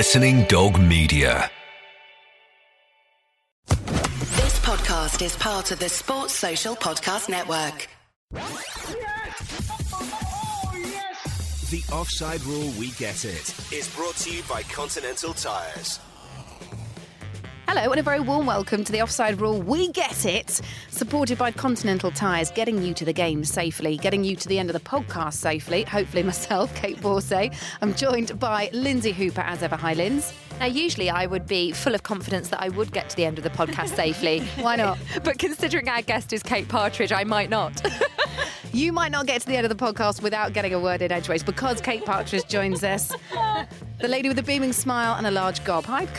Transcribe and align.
Listening 0.00 0.44
Dog 0.44 0.80
Media. 0.80 1.50
This 3.68 4.58
podcast 4.60 5.20
is 5.20 5.36
part 5.36 5.72
of 5.72 5.78
the 5.78 5.90
Sports 5.90 6.32
Social 6.32 6.74
Podcast 6.74 7.28
Network. 7.28 7.86
The 11.68 11.84
offside 11.92 12.42
rule, 12.44 12.72
we 12.78 12.92
get 12.92 13.26
it, 13.26 13.54
is 13.70 13.94
brought 13.94 14.16
to 14.24 14.30
you 14.34 14.42
by 14.48 14.62
Continental 14.62 15.34
Tyres. 15.34 16.00
Hello, 17.72 17.92
and 17.92 18.00
a 18.00 18.02
very 18.02 18.18
warm 18.18 18.46
welcome 18.46 18.82
to 18.82 18.90
the 18.90 19.00
Offside 19.00 19.40
Rule. 19.40 19.62
We 19.62 19.92
get 19.92 20.26
it, 20.26 20.60
supported 20.88 21.38
by 21.38 21.52
Continental 21.52 22.10
Tyres, 22.10 22.50
getting 22.50 22.82
you 22.82 22.92
to 22.94 23.04
the 23.04 23.12
game 23.12 23.44
safely, 23.44 23.96
getting 23.96 24.24
you 24.24 24.34
to 24.34 24.48
the 24.48 24.58
end 24.58 24.70
of 24.70 24.74
the 24.74 24.80
podcast 24.80 25.34
safely. 25.34 25.84
Hopefully, 25.84 26.24
myself, 26.24 26.74
Kait 26.82 26.96
Borsay. 26.96 27.54
I'm 27.80 27.94
joined 27.94 28.40
by 28.40 28.70
Lynsey 28.72 29.12
Hooper, 29.12 29.42
as 29.42 29.62
ever. 29.62 29.76
Hi, 29.76 29.94
Linz. 29.94 30.32
Now, 30.58 30.66
usually 30.66 31.10
I 31.10 31.26
would 31.26 31.46
be 31.46 31.70
full 31.70 31.94
of 31.94 32.02
confidence 32.02 32.48
that 32.48 32.60
I 32.60 32.70
would 32.70 32.90
get 32.90 33.08
to 33.10 33.16
the 33.16 33.24
end 33.24 33.38
of 33.38 33.44
the 33.44 33.50
podcast 33.50 33.94
safely. 33.94 34.40
Why 34.58 34.74
not? 34.74 34.98
but 35.22 35.38
considering 35.38 35.88
our 35.88 36.02
guest 36.02 36.32
is 36.32 36.42
Kate 36.42 36.66
Partridge, 36.66 37.12
I 37.12 37.22
might 37.22 37.50
not. 37.50 37.80
You 38.72 38.92
might 38.92 39.10
not 39.10 39.26
get 39.26 39.40
to 39.40 39.48
the 39.48 39.56
end 39.56 39.66
of 39.66 39.76
the 39.76 39.84
podcast 39.84 40.22
without 40.22 40.52
getting 40.52 40.74
a 40.74 40.78
word 40.78 41.02
in 41.02 41.10
edgeways 41.10 41.42
because 41.42 41.80
Kate 41.80 42.04
Partridge 42.04 42.46
joins 42.46 42.84
us. 42.84 43.12
The 44.00 44.08
lady 44.08 44.30
with 44.30 44.38
a 44.38 44.42
beaming 44.42 44.72
smile 44.72 45.16
and 45.16 45.26
a 45.26 45.30
large 45.30 45.62
gob. 45.62 45.84
Hi, 45.84 46.06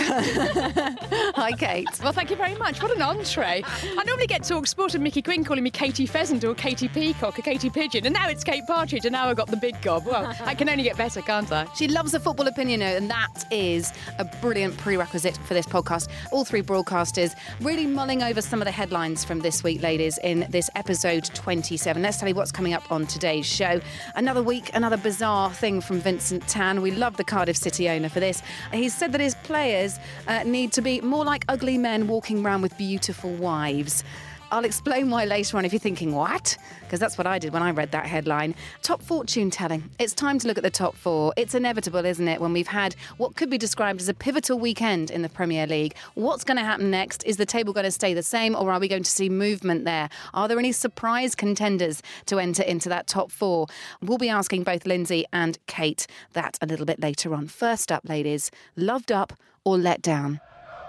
Hi, 1.36 1.52
Kate. 1.54 1.88
Well, 2.04 2.14
thank 2.14 2.30
you 2.30 2.36
very 2.36 2.54
much. 2.54 2.80
What 2.80 2.96
an 2.96 3.02
entree. 3.02 3.64
I 3.66 4.04
normally 4.06 4.28
get 4.28 4.44
talk 4.44 4.68
sport 4.68 4.94
and 4.94 5.04
Mickey 5.04 5.24
Quinn 5.24 5.44
calling 5.44 5.64
me 5.64 5.72
Katie 5.72 6.06
Pheasant 6.06 6.44
or 6.44 6.54
Katie 6.54 6.88
Peacock 6.88 7.40
or 7.40 7.42
Katie 7.42 7.72
Pigeon, 7.72 8.06
and 8.06 8.14
now 8.14 8.30
it's 8.30 8.44
Kate 8.44 8.62
Partridge, 8.68 9.06
and 9.06 9.14
now 9.14 9.30
I've 9.30 9.38
got 9.38 9.48
the 9.48 9.58
big 9.58 9.82
gob. 9.82 10.06
Well, 10.06 10.32
I 10.42 10.54
can 10.54 10.70
only 10.70 10.84
get 10.84 10.96
better, 10.96 11.24
can't 11.24 11.52
I? 11.52 11.66
She 11.74 11.88
loves 11.88 12.14
a 12.14 12.20
football 12.20 12.46
opinion, 12.46 12.84
and 12.84 13.10
that 13.10 13.46
is 13.50 13.92
a 14.20 14.26
brilliant 14.26 14.78
prerequisite 14.78 15.38
for 15.38 15.56
this 15.56 15.66
podcast. 15.66 16.08
All 16.32 16.46
three 16.46 16.62
broadcasters 16.62 17.36
really 17.62 17.88
mulling 17.88 18.22
over 18.22 18.44
some 18.44 18.62
of 18.62 18.66
the 18.66 18.72
headlines 18.72 19.26
from 19.26 19.40
this 19.40 19.64
week, 19.64 19.82
ladies, 19.82 20.20
in 20.20 20.46
this 20.52 20.70
episode 20.76 21.26
27. 21.34 22.00
Let's 22.04 22.18
tell 22.18 22.30
you 22.30 22.36
what's 22.36 22.52
coming 22.52 22.74
up 22.74 22.92
on 22.92 23.08
today's 23.08 23.48
show. 23.48 23.82
Another 24.16 24.44
week, 24.44 24.70
another 24.76 24.98
bizarre 24.98 25.52
thing 25.52 25.82
from 25.82 26.00
Vincent 26.00 26.48
Tan. 26.48 26.84
We 26.84 26.92
love 26.92 27.18
the 27.18 27.24
Cardiff 27.24 27.58
City 27.58 27.71
owner 27.80 28.10
for 28.10 28.20
this. 28.20 28.42
He's 28.74 28.94
said 28.94 29.12
that 29.14 29.22
his 29.22 29.36
players 29.44 30.00
uh, 30.28 30.44
need 30.44 30.72
to 30.74 30.82
be 30.82 31.02
more 31.02 31.26
like 31.26 31.46
ugly 31.48 31.78
men 31.78 32.08
walking 32.08 32.46
around 32.46 32.62
with 32.62 32.78
beautiful 32.78 33.32
wives. 33.34 34.04
I'll 34.52 34.66
explain 34.66 35.10
why 35.10 35.24
later 35.24 35.58
on 35.58 35.64
if 35.64 35.72
you're 35.72 35.80
thinking, 35.80 36.14
what? 36.14 36.58
Because 36.82 37.00
that's 37.00 37.18
what 37.18 37.26
I 37.26 37.40
did 37.40 37.54
when 37.54 37.64
I 37.64 37.72
read 37.72 37.92
that 37.94 38.06
headline. 38.06 38.54
Top 38.82 39.02
fortune 39.02 39.50
telling. 39.50 39.90
It's 39.98 40.14
time 40.14 40.40
to 40.40 40.48
look 40.48 40.58
at 40.58 40.64
the 40.64 40.70
top 40.70 40.94
four. 40.96 41.34
It's 41.38 41.56
inevitable, 41.56 42.04
isn't 42.06 42.28
it, 42.28 42.42
when 42.42 42.52
we've 42.52 42.68
had 42.68 42.96
what 43.16 43.38
could 43.38 43.50
be 43.50 43.58
described 43.58 44.02
as 44.02 44.10
a 44.10 44.14
pivotal 44.14 44.60
weekend 44.60 45.10
in 45.10 45.22
the 45.22 45.30
Premier 45.30 45.66
League? 45.66 45.96
What's 46.16 46.44
going 46.44 46.58
to 46.58 46.66
happen 46.66 46.92
next? 46.92 47.24
Is 47.24 47.38
the 47.38 47.46
table 47.46 47.72
going 47.72 47.86
to 47.86 47.92
stay 47.92 48.14
the 48.14 48.24
same 48.24 48.54
or 48.54 48.70
are 48.72 48.80
we 48.80 48.90
going 48.90 49.04
to 49.04 49.10
see 49.10 49.30
movement 49.30 49.86
there? 49.86 50.10
Are 50.34 50.50
there 50.50 50.60
any 50.60 50.74
surprise 50.74 51.34
contenders 51.34 52.04
to 52.26 52.38
enter 52.38 52.64
into 52.64 52.90
that 52.90 53.08
top 53.08 53.32
four? 53.32 53.68
We'll 54.02 54.18
be 54.18 54.30
asking 54.30 54.64
both 54.64 54.86
Lynsey 54.86 55.26
and 55.32 55.58
Kate 55.68 56.08
that 56.34 56.58
a 56.62 56.66
little 56.66 56.86
bit 56.86 57.00
later 57.00 57.34
on. 57.34 57.48
First 57.48 57.90
up, 57.90 58.10
ladies, 58.10 58.52
loved 58.76 59.14
up 59.14 59.32
or 59.64 59.78
let 59.78 60.02
down? 60.02 60.42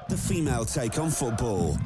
The 0.09 0.17
female 0.17 0.65
take 0.65 0.99
on 0.99 1.11
football. 1.11 1.79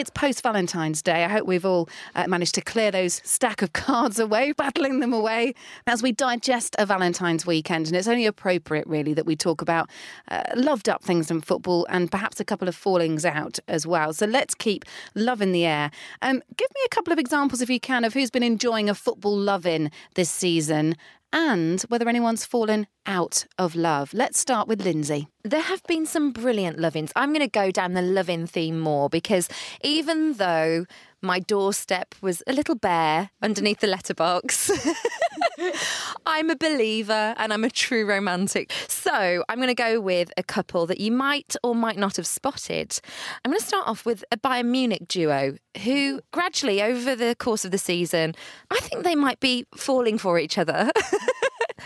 It's 0.00 0.08
post 0.08 0.42
Valentine's 0.42 1.02
Day. 1.02 1.26
I 1.26 1.28
hope 1.28 1.46
we've 1.46 1.66
all 1.66 1.86
uh, 2.14 2.26
managed 2.26 2.54
to 2.54 2.62
clear 2.62 2.90
those 2.90 3.20
stack 3.22 3.60
of 3.60 3.72
cards 3.74 4.18
away, 4.18 4.52
battling 4.52 5.00
them 5.00 5.12
away 5.12 5.54
as 5.86 6.02
we 6.02 6.10
digest 6.10 6.74
a 6.78 6.86
Valentine's 6.86 7.44
weekend. 7.44 7.86
And 7.86 7.94
it's 7.94 8.08
only 8.08 8.24
appropriate, 8.24 8.86
really, 8.86 9.12
that 9.12 9.26
we 9.26 9.36
talk 9.36 9.60
about 9.60 9.90
uh, 10.28 10.42
loved 10.56 10.88
up 10.88 11.02
things 11.02 11.30
in 11.30 11.42
football 11.42 11.86
and 11.90 12.10
perhaps 12.10 12.40
a 12.40 12.46
couple 12.46 12.66
of 12.66 12.74
fallings 12.74 13.26
out 13.26 13.58
as 13.68 13.86
well. 13.86 14.14
So 14.14 14.24
let's 14.24 14.54
keep 14.54 14.86
love 15.14 15.42
in 15.42 15.52
the 15.52 15.66
air. 15.66 15.90
Um, 16.22 16.42
give 16.56 16.68
me 16.74 16.80
a 16.86 16.88
couple 16.88 17.12
of 17.12 17.18
examples, 17.18 17.60
if 17.60 17.68
you 17.68 17.78
can, 17.78 18.02
of 18.02 18.14
who's 18.14 18.30
been 18.30 18.42
enjoying 18.42 18.88
a 18.88 18.94
football 18.94 19.36
loving 19.36 19.90
this 20.14 20.30
season 20.30 20.96
and 21.32 21.80
whether 21.82 22.08
anyone's 22.08 22.44
fallen 22.44 22.86
out 23.06 23.46
of 23.58 23.74
love. 23.74 24.12
Let's 24.12 24.38
start 24.38 24.68
with 24.68 24.84
Lynsey. 24.84 25.28
There 25.44 25.60
have 25.60 25.82
been 25.84 26.06
some 26.06 26.32
brilliant 26.32 26.78
lovings. 26.78 27.12
I'm 27.16 27.30
going 27.30 27.40
to 27.40 27.48
go 27.48 27.70
down 27.70 27.94
the 27.94 28.02
loving 28.02 28.46
theme 28.46 28.78
more 28.78 29.08
because 29.08 29.48
even 29.82 30.34
though 30.34 30.86
my 31.22 31.38
doorstep 31.38 32.14
was 32.20 32.42
a 32.46 32.52
little 32.52 32.74
bare 32.74 33.30
underneath 33.42 33.80
the 33.80 33.86
letterbox, 33.86 34.70
I'm 36.26 36.50
a 36.50 36.56
believer 36.56 37.34
and 37.36 37.52
I'm 37.52 37.64
a 37.64 37.70
true 37.70 38.06
romantic. 38.06 38.72
So 38.88 39.44
I'm 39.48 39.58
going 39.58 39.68
to 39.68 39.74
go 39.74 40.00
with 40.00 40.32
a 40.36 40.42
couple 40.42 40.86
that 40.86 41.00
you 41.00 41.12
might 41.12 41.56
or 41.62 41.74
might 41.74 41.98
not 41.98 42.16
have 42.16 42.26
spotted. 42.26 42.98
I'm 43.44 43.50
going 43.50 43.60
to 43.60 43.66
start 43.66 43.86
off 43.86 44.06
with 44.06 44.24
a 44.32 44.36
Bayern 44.36 44.66
Munich 44.66 45.08
duo 45.08 45.56
who 45.82 46.20
gradually 46.32 46.82
over 46.82 47.14
the 47.14 47.34
course 47.38 47.64
of 47.64 47.70
the 47.70 47.78
season, 47.78 48.34
I 48.70 48.80
think 48.80 49.04
they 49.04 49.14
might 49.14 49.40
be 49.40 49.66
falling 49.76 50.18
for 50.18 50.38
each 50.38 50.58
other. 50.58 50.90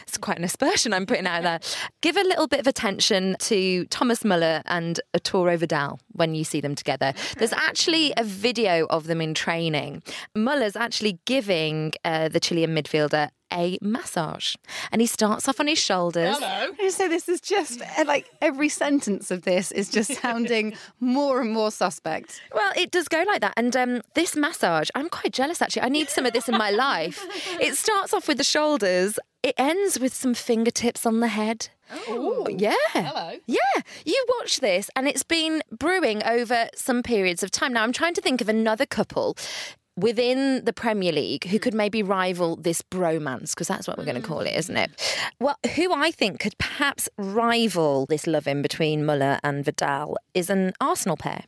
it's 0.02 0.18
quite 0.18 0.38
an 0.38 0.44
aspersion 0.44 0.92
I'm 0.92 1.06
putting 1.06 1.26
out 1.26 1.42
there. 1.42 1.60
Give 2.00 2.16
a 2.16 2.22
little 2.22 2.46
bit 2.46 2.60
of 2.60 2.66
attention 2.66 3.36
to 3.40 3.84
Thomas 3.86 4.24
Muller 4.24 4.62
and 4.66 5.00
Arturo 5.14 5.56
Vidal 5.56 6.00
when 6.12 6.34
you 6.34 6.44
see 6.44 6.60
them 6.60 6.74
together. 6.74 7.12
There's 7.38 7.52
actually 7.52 8.12
a 8.16 8.24
video 8.24 8.86
of 8.86 9.06
them 9.06 9.20
in 9.20 9.34
training. 9.34 10.02
Muller's 10.34 10.76
actually 10.76 11.18
giving 11.24 11.92
uh, 12.04 12.28
the 12.28 12.40
Chilean 12.40 12.70
midfielder 12.70 13.30
a 13.54 13.78
massage. 13.80 14.54
And 14.92 15.00
he 15.00 15.06
starts 15.06 15.48
off 15.48 15.60
on 15.60 15.66
his 15.66 15.78
shoulders. 15.78 16.36
I 16.42 16.88
say 16.90 17.08
this 17.08 17.28
is 17.28 17.40
just 17.40 17.80
uh, 17.80 18.04
like 18.06 18.30
every 18.42 18.68
sentence 18.68 19.30
of 19.30 19.42
this 19.42 19.70
is 19.72 19.88
just 19.90 20.12
sounding 20.22 20.74
more 21.00 21.40
and 21.40 21.52
more 21.52 21.70
suspect. 21.70 22.40
Well, 22.52 22.72
it 22.76 22.90
does 22.90 23.08
go 23.08 23.22
like 23.26 23.40
that. 23.40 23.54
And 23.56 23.74
um, 23.76 24.02
this 24.14 24.36
massage, 24.36 24.88
I'm 24.94 25.08
quite 25.08 25.32
jealous 25.32 25.62
actually. 25.62 25.82
I 25.82 25.88
need 25.88 26.08
some 26.08 26.26
of 26.26 26.32
this 26.32 26.48
in 26.48 26.56
my 26.58 26.70
life. 26.70 27.24
It 27.60 27.76
starts 27.76 28.12
off 28.12 28.26
with 28.28 28.38
the 28.38 28.44
shoulders, 28.44 29.18
it 29.42 29.54
ends 29.58 30.00
with 30.00 30.12
some 30.14 30.34
fingertips 30.34 31.06
on 31.06 31.20
the 31.20 31.28
head. 31.28 31.68
Oh, 32.08 32.46
Yeah. 32.50 32.74
Hello. 32.92 33.32
Yeah. 33.46 33.82
You 34.04 34.24
watch 34.38 34.60
this 34.60 34.90
and 34.96 35.06
it's 35.06 35.22
been 35.22 35.62
brewing 35.70 36.22
over 36.24 36.68
some 36.74 37.02
periods 37.02 37.42
of 37.42 37.50
time. 37.50 37.72
Now, 37.74 37.82
I'm 37.82 37.92
trying 37.92 38.14
to 38.14 38.20
think 38.20 38.40
of 38.40 38.48
another 38.48 38.86
couple 38.86 39.36
within 39.96 40.64
the 40.64 40.72
Premier 40.72 41.12
League 41.12 41.46
who 41.46 41.58
could 41.58 41.74
maybe 41.74 42.02
rival 42.02 42.56
this 42.56 42.82
bromance, 42.82 43.50
because 43.50 43.68
that's 43.68 43.86
what 43.86 43.96
we're 43.96 44.04
going 44.04 44.20
to 44.20 44.26
call 44.26 44.40
it, 44.40 44.54
isn't 44.54 44.76
it? 44.76 44.90
Well, 45.40 45.56
who 45.74 45.92
I 45.92 46.10
think 46.10 46.40
could 46.40 46.58
perhaps 46.58 47.08
rival 47.16 48.06
this 48.06 48.26
love 48.26 48.46
in 48.46 48.62
between 48.62 49.04
Muller 49.04 49.38
and 49.42 49.64
Vidal 49.64 50.16
is 50.34 50.50
an 50.50 50.72
Arsenal 50.80 51.16
pair. 51.16 51.44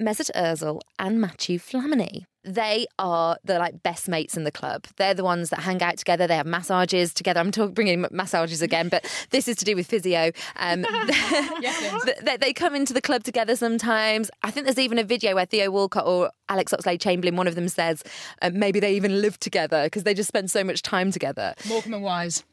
Mesut 0.00 0.30
Ozil 0.34 0.80
and 0.98 1.20
Mathieu 1.20 1.58
Flamini. 1.58 2.24
They 2.46 2.86
are 2.98 3.38
the 3.42 3.58
like 3.58 3.82
best 3.82 4.06
mates 4.06 4.36
in 4.36 4.44
the 4.44 4.50
club. 4.50 4.86
They're 4.96 5.14
the 5.14 5.24
ones 5.24 5.48
that 5.48 5.60
hang 5.60 5.82
out 5.82 5.96
together. 5.96 6.26
They 6.26 6.36
have 6.36 6.46
massages 6.46 7.14
together. 7.14 7.40
I'm 7.40 7.50
talking 7.50 7.72
bringing 7.72 8.06
massages 8.10 8.60
again, 8.60 8.90
but 8.90 9.10
this 9.30 9.48
is 9.48 9.56
to 9.56 9.64
do 9.64 9.74
with 9.74 9.86
physio. 9.86 10.30
Um, 10.56 10.82
they, 12.22 12.36
they 12.38 12.52
come 12.52 12.74
into 12.74 12.92
the 12.92 13.00
club 13.00 13.24
together 13.24 13.56
sometimes. 13.56 14.30
I 14.42 14.50
think 14.50 14.66
there's 14.66 14.78
even 14.78 14.98
a 14.98 15.04
video 15.04 15.34
where 15.34 15.46
Theo 15.46 15.70
Walcott 15.70 16.06
or 16.06 16.30
Alex 16.50 16.74
Oxlade-Chamberlain, 16.74 17.36
one 17.36 17.48
of 17.48 17.54
them 17.54 17.68
says 17.68 18.02
uh, 18.42 18.50
maybe 18.52 18.78
they 18.78 18.94
even 18.94 19.22
live 19.22 19.40
together 19.40 19.84
because 19.84 20.02
they 20.02 20.12
just 20.12 20.28
spend 20.28 20.50
so 20.50 20.62
much 20.62 20.82
time 20.82 21.10
together. 21.10 21.54
Morecambe 21.66 21.94
and 21.94 22.02
Wise. 22.02 22.44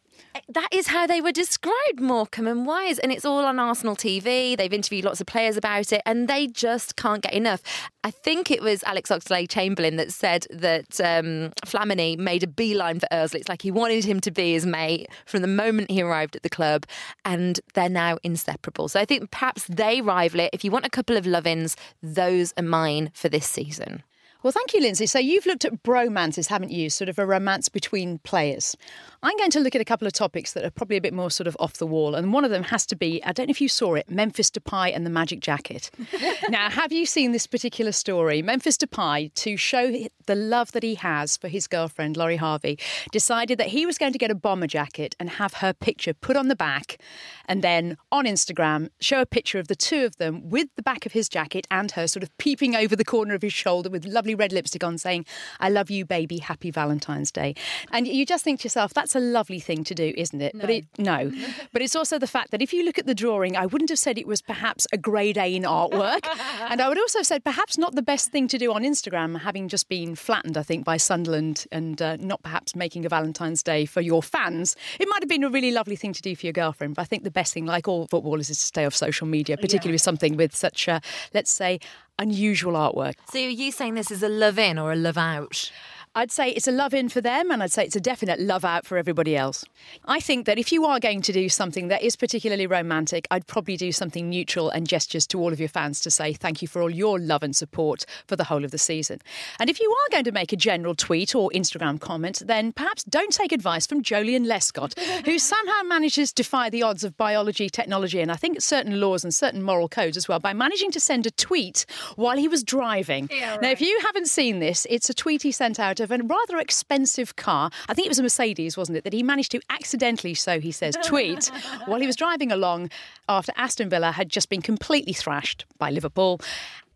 That 0.50 0.70
is 0.72 0.88
how 0.88 1.08
they 1.08 1.22
were 1.22 1.32
described, 1.32 2.00
Morecambe 2.00 2.48
and 2.48 2.66
Wise. 2.66 3.00
And 3.00 3.12
it's 3.12 3.26
all 3.26 3.46
on 3.46 3.60
Arsenal 3.60 3.96
TV. 3.96 4.58
They've 4.58 4.74
interviewed 4.74 5.06
lots 5.06 5.22
of 5.22 5.28
players 5.28 5.58
about 5.58 5.92
it, 5.92 6.02
and 6.06 6.28
they 6.28 6.48
just 6.48 6.96
can't 6.96 7.22
get 7.22 7.34
enough. 7.34 7.62
I 8.04 8.12
think 8.12 8.50
it 8.50 8.62
was 8.62 8.84
Alex 8.84 9.10
Oxlade 9.10 9.50
Chamberlain 9.50 9.98
that 9.98 10.12
said 10.12 10.48
that 10.50 11.00
um, 11.00 11.52
Flamini 11.66 12.18
made 12.18 12.44
a 12.44 12.48
beeline 12.48 13.00
for 13.00 13.08
Ozil. 13.12 13.36
It's 13.36 13.50
like 13.50 13.62
he 13.62 13.72
wanted 13.72 14.04
him 14.04 14.20
to 14.22 14.32
be 14.32 14.54
his 14.54 14.66
mate 14.66 15.08
from 15.26 15.42
the 15.42 15.48
moment 15.48 15.92
he 15.92 16.02
arrived 16.02 16.36
at 16.36 16.44
the 16.44 16.50
club, 16.50 16.86
and 17.26 17.60
they're 17.74 17.90
now 17.90 18.18
inseparable. 18.24 18.90
So 18.90 19.00
I 19.00 19.06
think 19.06 19.32
perhaps 19.32 19.66
they 19.68 20.02
rival 20.02 20.40
it. 20.42 20.50
If 20.54 20.64
you 20.64 20.72
want 20.72 20.86
a 20.86 20.90
couple 20.90 21.18
of 21.18 21.26
love-ins, 21.26 21.76
those 22.02 22.54
are 22.58 22.64
mine 22.64 23.12
for 23.14 23.30
this 23.30 23.46
season. 23.46 24.04
Well, 24.44 24.52
thank 24.52 24.74
you, 24.74 24.82
Lynsey. 24.82 25.06
So 25.06 25.20
you've 25.20 25.46
looked 25.46 25.66
at 25.66 25.84
bromances, 25.84 26.48
haven't 26.48 26.72
you? 26.72 26.90
Sort 26.90 27.10
of 27.10 27.20
a 27.20 27.26
romance 27.26 27.70
between 27.70 28.18
players. 28.20 28.76
I'm 29.24 29.38
going 29.38 29.52
to 29.52 29.60
look 29.60 29.76
at 29.76 29.82
a 29.82 29.86
couple 29.86 30.08
of 30.08 30.14
topics 30.14 30.54
that 30.54 30.66
are 30.66 30.72
probably 30.72 30.98
a 30.98 31.02
bit 31.02 31.14
more 31.14 31.30
sort 31.30 31.46
of 31.46 31.56
off 31.60 31.74
the 31.74 31.86
wall. 31.86 32.16
And 32.16 32.34
one 32.34 32.44
of 32.44 32.50
them 32.50 32.64
has 32.64 32.88
to 32.88 32.96
be 32.96 33.24
I 33.24 33.32
don't 33.34 33.48
know 33.48 33.52
if 33.52 33.62
you 33.62 33.70
saw 33.70 33.94
it 33.94 34.10
Memphis 34.10 34.50
Depay 34.50 34.96
and 34.96 35.06
the 35.06 35.12
Magic 35.12 35.42
Jacket. 35.42 35.92
now, 36.50 36.72
have 36.72 36.92
you 36.92 37.06
seen 37.06 37.32
this 37.32 37.46
particular 37.46 37.92
story? 37.92 38.42
Memphis 38.42 38.78
Depay, 38.78 39.32
to 39.36 39.58
show 39.58 39.92
the 40.26 40.36
love 40.36 40.72
that 40.72 40.82
he 40.82 40.96
has 40.96 41.38
for 41.38 41.50
his 41.50 41.68
girlfriend, 41.68 42.18
Lori 42.18 42.38
Harvey, 42.38 42.80
decided 43.12 43.60
that 43.60 43.68
he 43.68 43.86
was 43.86 44.00
going 44.00 44.12
to 44.12 44.18
get 44.18 44.32
a 44.32 44.36
bomber 44.36 44.66
jacket 44.66 45.16
and 45.20 45.30
have 45.30 45.56
her 45.56 45.72
picture 45.72 46.16
put 46.16 46.36
on 46.36 46.48
the 46.48 46.56
back. 46.56 46.98
And 47.46 47.64
then 47.64 47.98
on 48.12 48.26
Instagram, 48.26 48.90
show 49.02 49.22
a 49.22 49.26
picture 49.26 49.60
of 49.60 49.68
the 49.68 49.76
two 49.76 50.04
of 50.04 50.18
them 50.18 50.50
with 50.50 50.70
the 50.76 50.82
back 50.82 51.06
of 51.06 51.12
his 51.12 51.30
jacket 51.30 51.68
and 51.70 51.92
her 51.92 52.08
sort 52.08 52.24
of 52.24 52.36
peeping 52.38 52.76
over 52.76 52.96
the 52.96 53.06
corner 53.06 53.36
of 53.36 53.44
his 53.44 53.54
shoulder 53.54 53.90
with 53.90 54.06
lovely 54.06 54.34
red 54.34 54.52
lipstick 54.52 54.84
on 54.84 54.98
saying, 54.98 55.26
I 55.60 55.70
love 55.70 55.92
you, 55.92 56.06
baby, 56.06 56.40
happy 56.40 56.72
Valentine's 56.72 57.32
Day. 57.32 57.54
And 57.92 58.08
you 58.08 58.26
just 58.26 58.44
think 58.44 58.62
to 58.62 58.66
yourself, 58.66 58.94
that's 58.94 59.11
a 59.16 59.20
lovely 59.20 59.60
thing 59.60 59.84
to 59.86 59.96
do, 59.96 60.14
isn't 60.16 60.42
it? 60.42 60.56
No. 60.56 60.62
But 60.62 60.70
it, 60.70 60.86
no. 60.98 61.32
but 61.74 61.82
it's 61.82 61.96
also 61.96 62.20
the 62.20 62.28
fact 62.28 62.52
that 62.52 62.62
if 62.62 62.74
you 62.74 62.84
look 62.84 62.98
at 62.98 63.06
the 63.06 63.16
drawing, 63.16 63.56
I 63.56 63.66
wouldn't 63.66 63.90
have 63.90 64.00
said 64.00 64.18
it 64.18 64.28
was 64.28 64.42
perhaps 64.42 64.88
a 64.92 64.98
grade 64.98 65.38
A 65.38 65.56
in 65.56 65.64
artwork. 65.64 66.26
and 66.70 66.82
I 66.82 66.90
would 66.90 67.00
also 67.00 67.20
have 67.20 67.28
said 67.28 67.44
perhaps 67.44 67.78
not 67.78 67.96
the 67.96 68.02
best 68.02 68.32
thing 68.32 68.48
to 68.50 68.58
do 68.58 68.74
on 68.74 68.84
Instagram, 68.84 69.42
having 69.42 69.68
just 69.68 69.90
been 69.90 70.16
flattened, 70.16 70.58
I 70.58 70.64
think, 70.64 70.86
by 70.86 70.98
Sunderland 70.98 71.66
and 71.72 72.02
uh, 72.02 72.18
not 72.18 72.44
perhaps 72.44 72.76
making 72.76 73.06
a 73.06 73.10
Valentine's 73.10 73.64
Day 73.64 73.86
for 73.86 74.02
your 74.02 74.24
fans. 74.24 74.76
It 75.00 75.08
might 75.10 75.22
have 75.22 75.30
been 75.30 75.44
a 75.44 75.50
really 75.50 75.72
lovely 75.72 75.96
thing 75.96 76.14
to 76.14 76.22
do 76.22 76.36
for 76.36 76.46
your 76.46 76.54
girlfriend, 76.54 76.96
but 76.96 77.02
I 77.02 77.06
think 77.06 77.24
the 77.24 77.32
best 77.32 77.54
thing, 77.54 77.66
like 77.66 77.88
all 77.88 78.08
footballers, 78.08 78.50
is 78.50 78.60
to 78.60 78.66
stay 78.66 78.86
off 78.86 78.96
social 78.96 79.28
media, 79.28 79.58
particularly 79.58 79.92
yeah. 79.92 79.96
with 79.96 80.02
something 80.02 80.38
with 80.38 80.56
such, 80.56 80.88
a, 80.88 81.02
let's 81.34 81.52
say, 81.52 81.80
unusual 82.20 82.74
artwork. 82.74 83.16
So 83.30 83.40
are 83.40 83.42
you 83.42 83.72
saying 83.72 83.96
this 83.96 84.12
is 84.12 84.24
a 84.24 84.30
love 84.30 84.60
in 84.60 84.78
or 84.78 84.92
a 84.92 84.96
love 84.96 85.18
out? 85.18 85.72
I'd 86.14 86.30
say 86.30 86.50
it's 86.50 86.68
a 86.68 86.74
love 86.74 86.94
in 86.94 87.08
for 87.08 87.22
them, 87.22 87.52
and 87.52 87.64
I'd 87.64 87.72
say 87.72 87.86
it's 87.86 87.96
a 87.96 88.02
definite 88.02 88.38
love 88.38 88.66
out 88.66 88.86
for 88.86 88.98
everybody 88.98 89.38
else. 89.38 89.64
I 90.04 90.20
think 90.20 90.46
that 90.46 90.60
if 90.60 90.70
you 90.74 90.84
are 90.84 91.00
going 91.00 91.22
to 91.22 91.32
do 91.32 91.48
something 91.48 91.88
that 91.88 92.04
is 92.04 92.18
particularly 92.18 92.68
romantic, 92.68 93.26
I'd 93.32 93.48
probably 93.48 93.78
do 93.78 93.94
something 93.94 94.30
neutral 94.30 94.70
and 94.70 94.86
gestures 94.86 95.26
to 95.28 95.40
all 95.40 95.54
of 95.54 95.60
your 95.62 95.70
fans 95.70 96.02
to 96.02 96.12
say 96.12 96.34
thank 96.34 96.62
you 96.62 96.68
for 96.68 96.82
all 96.82 96.90
your 96.90 97.18
love 97.18 97.44
and 97.44 97.56
support 97.56 98.06
for 98.28 98.36
the 98.36 98.44
whole 98.44 98.66
of 98.66 98.72
the 98.72 98.78
season. 98.78 99.20
And 99.58 99.70
if 99.70 99.80
you 99.80 99.90
are 99.90 100.12
going 100.12 100.26
to 100.26 100.34
make 100.34 100.52
a 100.52 100.58
general 100.58 100.96
tweet 100.96 101.34
or 101.34 101.50
Instagram 101.52 101.98
comment, 101.98 102.44
then 102.46 102.74
perhaps 102.74 103.06
don't 103.06 103.32
take 103.32 103.54
advice 103.54 103.88
from 103.88 104.04
Joleon 104.04 104.48
Lescott, 104.48 105.00
who 105.26 105.40
somehow 105.40 105.84
manages 105.86 106.34
to 106.34 106.44
defy 106.44 106.70
the 106.70 106.84
odds 106.84 107.06
of 107.06 107.16
biology, 107.16 107.70
technology, 107.70 108.20
and 108.20 108.34
I 108.34 108.36
think 108.36 108.60
certain 108.60 109.00
laws 109.00 109.24
and 109.24 109.34
certain 109.34 109.64
moral 109.64 109.88
codes 109.88 110.18
as 110.18 110.28
well 110.28 110.40
by 110.40 110.52
managing 110.52 110.92
to 110.92 111.00
send 111.00 111.26
a 111.26 111.32
tweet 111.32 111.86
while 112.18 112.36
he 112.36 112.50
was 112.50 112.66
driving. 112.66 113.30
Yeah, 113.32 113.52
right. 113.52 113.62
Now, 113.62 113.70
if 113.70 113.80
you 113.80 113.98
haven't 114.02 114.28
seen 114.28 114.60
this, 114.60 114.86
it's 114.90 115.10
a 115.10 115.14
tweet 115.14 115.44
he 115.44 115.54
sent 115.54 115.80
out 115.80 116.01
of 116.02 116.12
a 116.12 116.18
rather 116.18 116.58
expensive 116.58 117.36
car. 117.36 117.70
I 117.88 117.94
think 117.94 118.06
it 118.06 118.10
was 118.10 118.20
a 118.20 118.24
Mercedes, 118.24 118.76
wasn't 118.76 118.98
it? 118.98 119.04
That 119.04 119.14
he 119.14 119.24
managed 119.24 119.52
to 119.52 119.62
accidentally, 119.70 120.34
so 120.34 120.60
he 120.60 120.72
says, 120.72 120.98
tweet 121.04 121.52
while 121.86 122.00
he 122.00 122.08
was 122.08 122.16
driving 122.16 122.52
along 122.52 122.90
after 123.30 123.52
Aston 123.56 123.90
Villa 123.90 124.12
had 124.12 124.30
just 124.30 124.50
been 124.50 124.62
completely 124.62 125.14
thrashed 125.14 125.66
by 125.78 125.90
Liverpool. 125.90 126.42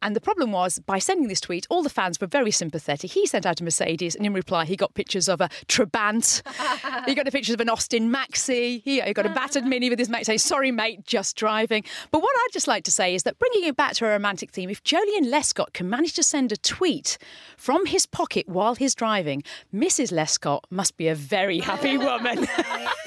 And 0.05 0.15
the 0.15 0.21
problem 0.21 0.51
was, 0.51 0.77
by 0.77 0.99
sending 0.99 1.29
this 1.29 1.41
tweet, 1.41 1.65
all 1.67 1.81
the 1.81 1.89
fans 1.89 2.21
were 2.21 2.27
very 2.27 2.51
sympathetic. 2.51 3.09
He 3.09 3.25
sent 3.25 3.43
out 3.43 3.59
a 3.59 3.63
Mercedes, 3.63 4.15
and 4.15 4.23
in 4.23 4.33
reply, 4.33 4.65
he 4.65 4.75
got 4.75 4.93
pictures 4.93 5.27
of 5.27 5.41
a 5.41 5.49
Trabant. 5.67 6.43
he 7.07 7.15
got 7.15 7.25
the 7.25 7.31
pictures 7.31 7.55
of 7.55 7.59
an 7.59 7.69
Austin 7.69 8.13
Maxi. 8.13 8.83
He, 8.83 9.01
he 9.01 9.13
got 9.13 9.25
a 9.25 9.29
battered 9.29 9.65
Mini 9.65 9.89
with 9.89 9.97
his 9.97 10.07
mate 10.07 10.27
saying, 10.27 10.37
Sorry, 10.37 10.71
mate, 10.71 11.07
just 11.07 11.35
driving. 11.35 11.83
But 12.11 12.21
what 12.21 12.35
I'd 12.37 12.53
just 12.53 12.67
like 12.67 12.83
to 12.83 12.91
say 12.91 13.15
is 13.15 13.23
that 13.23 13.39
bringing 13.39 13.67
it 13.67 13.75
back 13.75 13.93
to 13.93 14.05
a 14.05 14.09
romantic 14.09 14.51
theme, 14.51 14.69
if 14.69 14.83
Joleon 14.83 15.31
Lescott 15.31 15.73
can 15.73 15.89
manage 15.89 16.13
to 16.13 16.23
send 16.23 16.51
a 16.51 16.57
tweet 16.57 17.17
from 17.57 17.87
his 17.87 18.05
pocket 18.05 18.47
while 18.47 18.75
he's 18.75 18.93
driving, 18.93 19.41
Mrs. 19.73 20.11
Lescott 20.13 20.65
must 20.69 20.97
be 20.97 21.07
a 21.07 21.15
very 21.15 21.57
happy 21.57 21.97
woman. 21.97 22.47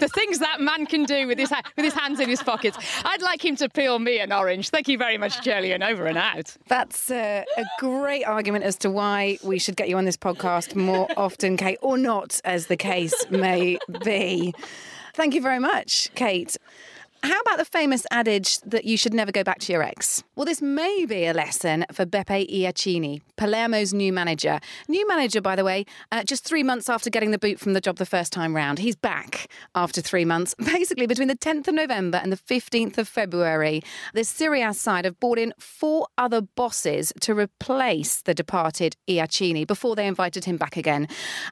the 0.00 0.10
things 0.14 0.38
that 0.38 0.60
man 0.60 0.86
can 0.86 1.04
do 1.04 1.26
with 1.26 1.38
his, 1.38 1.50
with 1.76 1.84
his 1.84 1.94
hands 1.94 2.18
in 2.18 2.28
his 2.28 2.42
pockets. 2.42 2.78
I'd 3.04 3.22
like 3.22 3.44
him 3.44 3.56
to 3.56 3.68
peel 3.68 3.98
me 3.98 4.20
an 4.20 4.32
orange. 4.32 4.70
Thank 4.70 4.88
you 4.88 4.96
very 4.96 5.18
much, 5.18 5.38
Joleon. 5.44 5.86
Over 5.86 6.06
and 6.06 6.18
out 6.18 6.30
out. 6.40 6.56
That's 6.68 7.10
uh, 7.10 7.44
a 7.56 7.64
great 7.78 8.24
argument 8.24 8.64
as 8.64 8.76
to 8.78 8.90
why 8.90 9.38
we 9.42 9.58
should 9.58 9.76
get 9.76 9.88
you 9.88 9.96
on 9.96 10.04
this 10.04 10.16
podcast 10.16 10.74
more 10.74 11.08
often, 11.16 11.56
Kate, 11.56 11.78
or 11.82 11.98
not, 11.98 12.40
as 12.44 12.66
the 12.66 12.76
case 12.76 13.14
may 13.30 13.78
be. 14.04 14.54
Thank 15.14 15.34
you 15.34 15.42
very 15.42 15.58
much, 15.58 16.10
Kate. 16.14 16.56
How 17.22 17.38
about 17.40 17.58
the 17.58 17.66
famous 17.66 18.06
adage 18.10 18.60
that 18.60 18.84
you 18.86 18.96
should 18.96 19.12
never 19.12 19.30
go 19.30 19.44
back 19.44 19.58
to 19.60 19.72
your 19.72 19.82
ex? 19.82 20.22
Well, 20.36 20.46
this 20.46 20.62
may 20.62 21.04
be 21.04 21.26
a 21.26 21.34
lesson 21.34 21.84
for 21.92 22.06
Beppe 22.06 22.48
Iachini, 22.50 23.20
Palermo's 23.36 23.92
new 23.92 24.10
manager. 24.10 24.58
New 24.88 25.06
manager, 25.06 25.42
by 25.42 25.54
the 25.54 25.64
way, 25.64 25.84
uh, 26.10 26.22
just 26.24 26.44
three 26.44 26.62
months 26.62 26.88
after 26.88 27.10
getting 27.10 27.30
the 27.30 27.38
boot 27.38 27.60
from 27.60 27.74
the 27.74 27.80
job 27.80 27.96
the 27.96 28.06
first 28.06 28.32
time 28.32 28.56
round. 28.56 28.78
He's 28.78 28.96
back 28.96 29.48
after 29.74 30.00
three 30.00 30.24
months. 30.24 30.54
Basically, 30.58 31.06
between 31.06 31.28
the 31.28 31.36
10th 31.36 31.68
of 31.68 31.74
November 31.74 32.18
and 32.22 32.32
the 32.32 32.38
15th 32.38 32.96
of 32.96 33.06
February, 33.06 33.82
the 34.14 34.24
Serie 34.24 34.62
A 34.62 34.72
side 34.72 35.04
have 35.04 35.20
brought 35.20 35.38
in 35.38 35.52
four 35.58 36.06
other 36.16 36.40
bosses 36.40 37.12
to 37.20 37.34
replace 37.34 38.22
the 38.22 38.32
departed 38.32 38.96
Iachini 39.08 39.66
before 39.66 39.94
they 39.94 40.06
invited 40.06 40.46
him 40.46 40.56
back 40.56 40.78
again. 40.78 41.06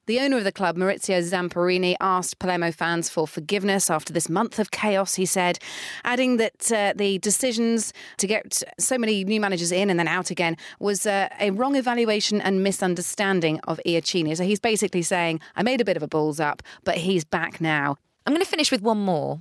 The 0.06 0.20
owner 0.20 0.38
of 0.38 0.44
the 0.44 0.52
club, 0.52 0.78
Maurizio 0.78 1.20
Zamparini, 1.20 1.94
asked 2.00 2.38
Palermo 2.38 2.72
fans 2.72 3.10
for 3.10 3.26
forgiveness 3.26 3.90
after 3.90 4.14
this 4.14 4.30
month 4.30 4.58
of 4.58 4.70
chaos, 4.70 5.16
he 5.16 5.26
said 5.26 5.57
adding 6.04 6.36
that 6.38 6.72
uh, 6.72 6.92
the 6.96 7.18
decisions 7.18 7.92
to 8.18 8.26
get 8.26 8.62
so 8.78 8.98
many 8.98 9.24
new 9.24 9.40
managers 9.40 9.72
in 9.72 9.90
and 9.90 9.98
then 9.98 10.08
out 10.08 10.30
again 10.30 10.56
was 10.78 11.06
uh, 11.06 11.28
a 11.40 11.50
wrong 11.50 11.76
evaluation 11.76 12.40
and 12.40 12.62
misunderstanding 12.62 13.60
of 13.60 13.80
Iachini. 13.86 14.36
So 14.36 14.44
he's 14.44 14.60
basically 14.60 15.02
saying, 15.02 15.40
I 15.56 15.62
made 15.62 15.80
a 15.80 15.84
bit 15.84 15.96
of 15.96 16.02
a 16.02 16.08
balls 16.08 16.40
up, 16.40 16.62
but 16.84 16.96
he's 16.96 17.24
back 17.24 17.60
now. 17.60 17.96
I'm 18.26 18.34
going 18.34 18.44
to 18.44 18.50
finish 18.50 18.70
with 18.70 18.82
one 18.82 18.98
more. 18.98 19.40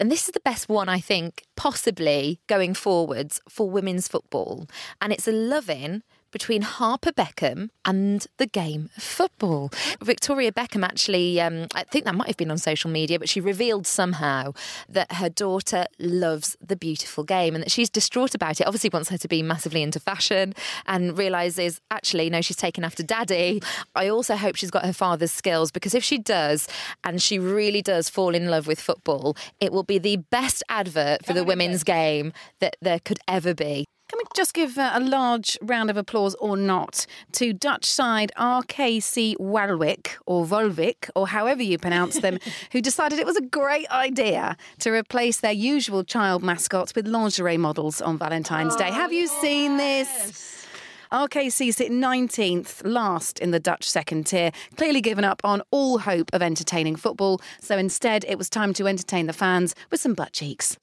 And 0.00 0.10
this 0.10 0.26
is 0.26 0.32
the 0.32 0.40
best 0.40 0.68
one, 0.68 0.88
I 0.88 0.98
think, 0.98 1.44
possibly 1.54 2.40
going 2.48 2.74
forwards 2.74 3.40
for 3.48 3.70
women's 3.70 4.08
football. 4.08 4.66
And 5.00 5.12
it's 5.12 5.28
a 5.28 5.32
loving 5.32 6.02
between 6.34 6.62
Harper 6.62 7.12
Beckham 7.12 7.70
and 7.84 8.26
the 8.38 8.46
game 8.46 8.90
of 8.96 9.04
football. 9.04 9.70
Victoria 10.02 10.50
Beckham 10.50 10.84
actually, 10.84 11.40
um, 11.40 11.68
I 11.76 11.84
think 11.84 12.04
that 12.06 12.14
might 12.16 12.26
have 12.26 12.36
been 12.36 12.50
on 12.50 12.58
social 12.58 12.90
media, 12.90 13.20
but 13.20 13.28
she 13.28 13.40
revealed 13.40 13.86
somehow 13.86 14.52
that 14.88 15.12
her 15.12 15.28
daughter 15.28 15.86
loves 16.00 16.56
the 16.60 16.74
beautiful 16.74 17.22
game 17.22 17.54
and 17.54 17.62
that 17.62 17.70
she's 17.70 17.88
distraught 17.88 18.34
about 18.34 18.60
it. 18.60 18.66
Obviously, 18.66 18.90
wants 18.92 19.10
her 19.10 19.16
to 19.16 19.28
be 19.28 19.42
massively 19.42 19.80
into 19.80 20.00
fashion 20.00 20.54
and 20.86 21.16
realizes 21.16 21.80
actually, 21.92 22.28
no, 22.28 22.40
she's 22.40 22.56
taken 22.56 22.82
after 22.82 23.04
daddy. 23.04 23.62
I 23.94 24.08
also 24.08 24.34
hope 24.34 24.56
she's 24.56 24.72
got 24.72 24.84
her 24.84 24.92
father's 24.92 25.30
skills 25.30 25.70
because 25.70 25.94
if 25.94 26.02
she 26.02 26.18
does 26.18 26.66
and 27.04 27.22
she 27.22 27.38
really 27.38 27.80
does 27.80 28.08
fall 28.08 28.34
in 28.34 28.50
love 28.50 28.66
with 28.66 28.80
football, 28.80 29.36
it 29.60 29.72
will 29.72 29.84
be 29.84 29.98
the 29.98 30.16
best 30.16 30.64
advert 30.68 31.24
for 31.24 31.32
the 31.32 31.44
women's 31.44 31.84
game 31.84 32.32
that 32.58 32.74
there 32.82 32.98
could 32.98 33.20
ever 33.28 33.54
be. 33.54 33.84
Can 34.14 34.20
we 34.20 34.24
just 34.36 34.54
give 34.54 34.78
uh, 34.78 34.92
a 34.94 35.00
large 35.00 35.58
round 35.60 35.90
of 35.90 35.96
applause 35.96 36.36
or 36.36 36.56
not 36.56 37.04
to 37.32 37.52
Dutch 37.52 37.84
side 37.84 38.30
RKC 38.38 39.38
Waalwijk 39.38 40.10
or 40.24 40.46
Volvic 40.46 41.10
or 41.16 41.26
however 41.26 41.64
you 41.64 41.78
pronounce 41.78 42.20
them, 42.20 42.38
who 42.70 42.80
decided 42.80 43.18
it 43.18 43.26
was 43.26 43.36
a 43.36 43.42
great 43.42 43.90
idea 43.90 44.56
to 44.78 44.92
replace 44.92 45.40
their 45.40 45.50
usual 45.50 46.04
child 46.04 46.44
mascots 46.44 46.94
with 46.94 47.08
lingerie 47.08 47.56
models 47.56 48.00
on 48.00 48.16
Valentine's 48.16 48.74
oh, 48.76 48.78
Day. 48.78 48.92
Have 48.92 49.12
you 49.12 49.22
yes. 49.22 49.40
seen 49.40 49.78
this? 49.78 50.64
RKC 51.10 51.74
sit 51.74 51.90
19th, 51.90 52.82
last 52.84 53.40
in 53.40 53.50
the 53.50 53.58
Dutch 53.58 53.82
second 53.82 54.28
tier, 54.28 54.52
clearly 54.76 55.00
given 55.00 55.24
up 55.24 55.40
on 55.42 55.60
all 55.72 55.98
hope 55.98 56.30
of 56.32 56.40
entertaining 56.40 56.94
football. 56.94 57.40
So 57.60 57.76
instead, 57.76 58.24
it 58.28 58.38
was 58.38 58.48
time 58.48 58.74
to 58.74 58.86
entertain 58.86 59.26
the 59.26 59.32
fans 59.32 59.74
with 59.90 60.00
some 60.00 60.14
butt 60.14 60.32
cheeks 60.32 60.76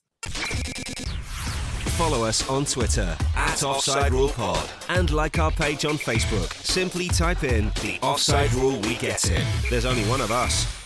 follow 2.02 2.24
us 2.26 2.50
on 2.50 2.66
Twitter 2.66 3.16
at 3.36 3.62
Offside 3.62 4.12
Rule 4.12 4.30
Pod 4.30 4.68
and 4.90 5.12
like 5.12 5.38
our 5.38 5.52
page 5.52 5.86
on 5.86 6.00
Facebook. 6.00 6.52
Simply 6.52 7.08
type 7.10 7.44
in 7.44 7.66
the 7.84 8.00
Offside 8.02 8.52
Rule 8.54 8.80
We 8.80 8.96
Get 8.96 9.30
In. 9.30 9.46
There's 9.70 9.86
only 9.86 10.02
one 10.06 10.20
of 10.20 10.32
us. 10.32 10.81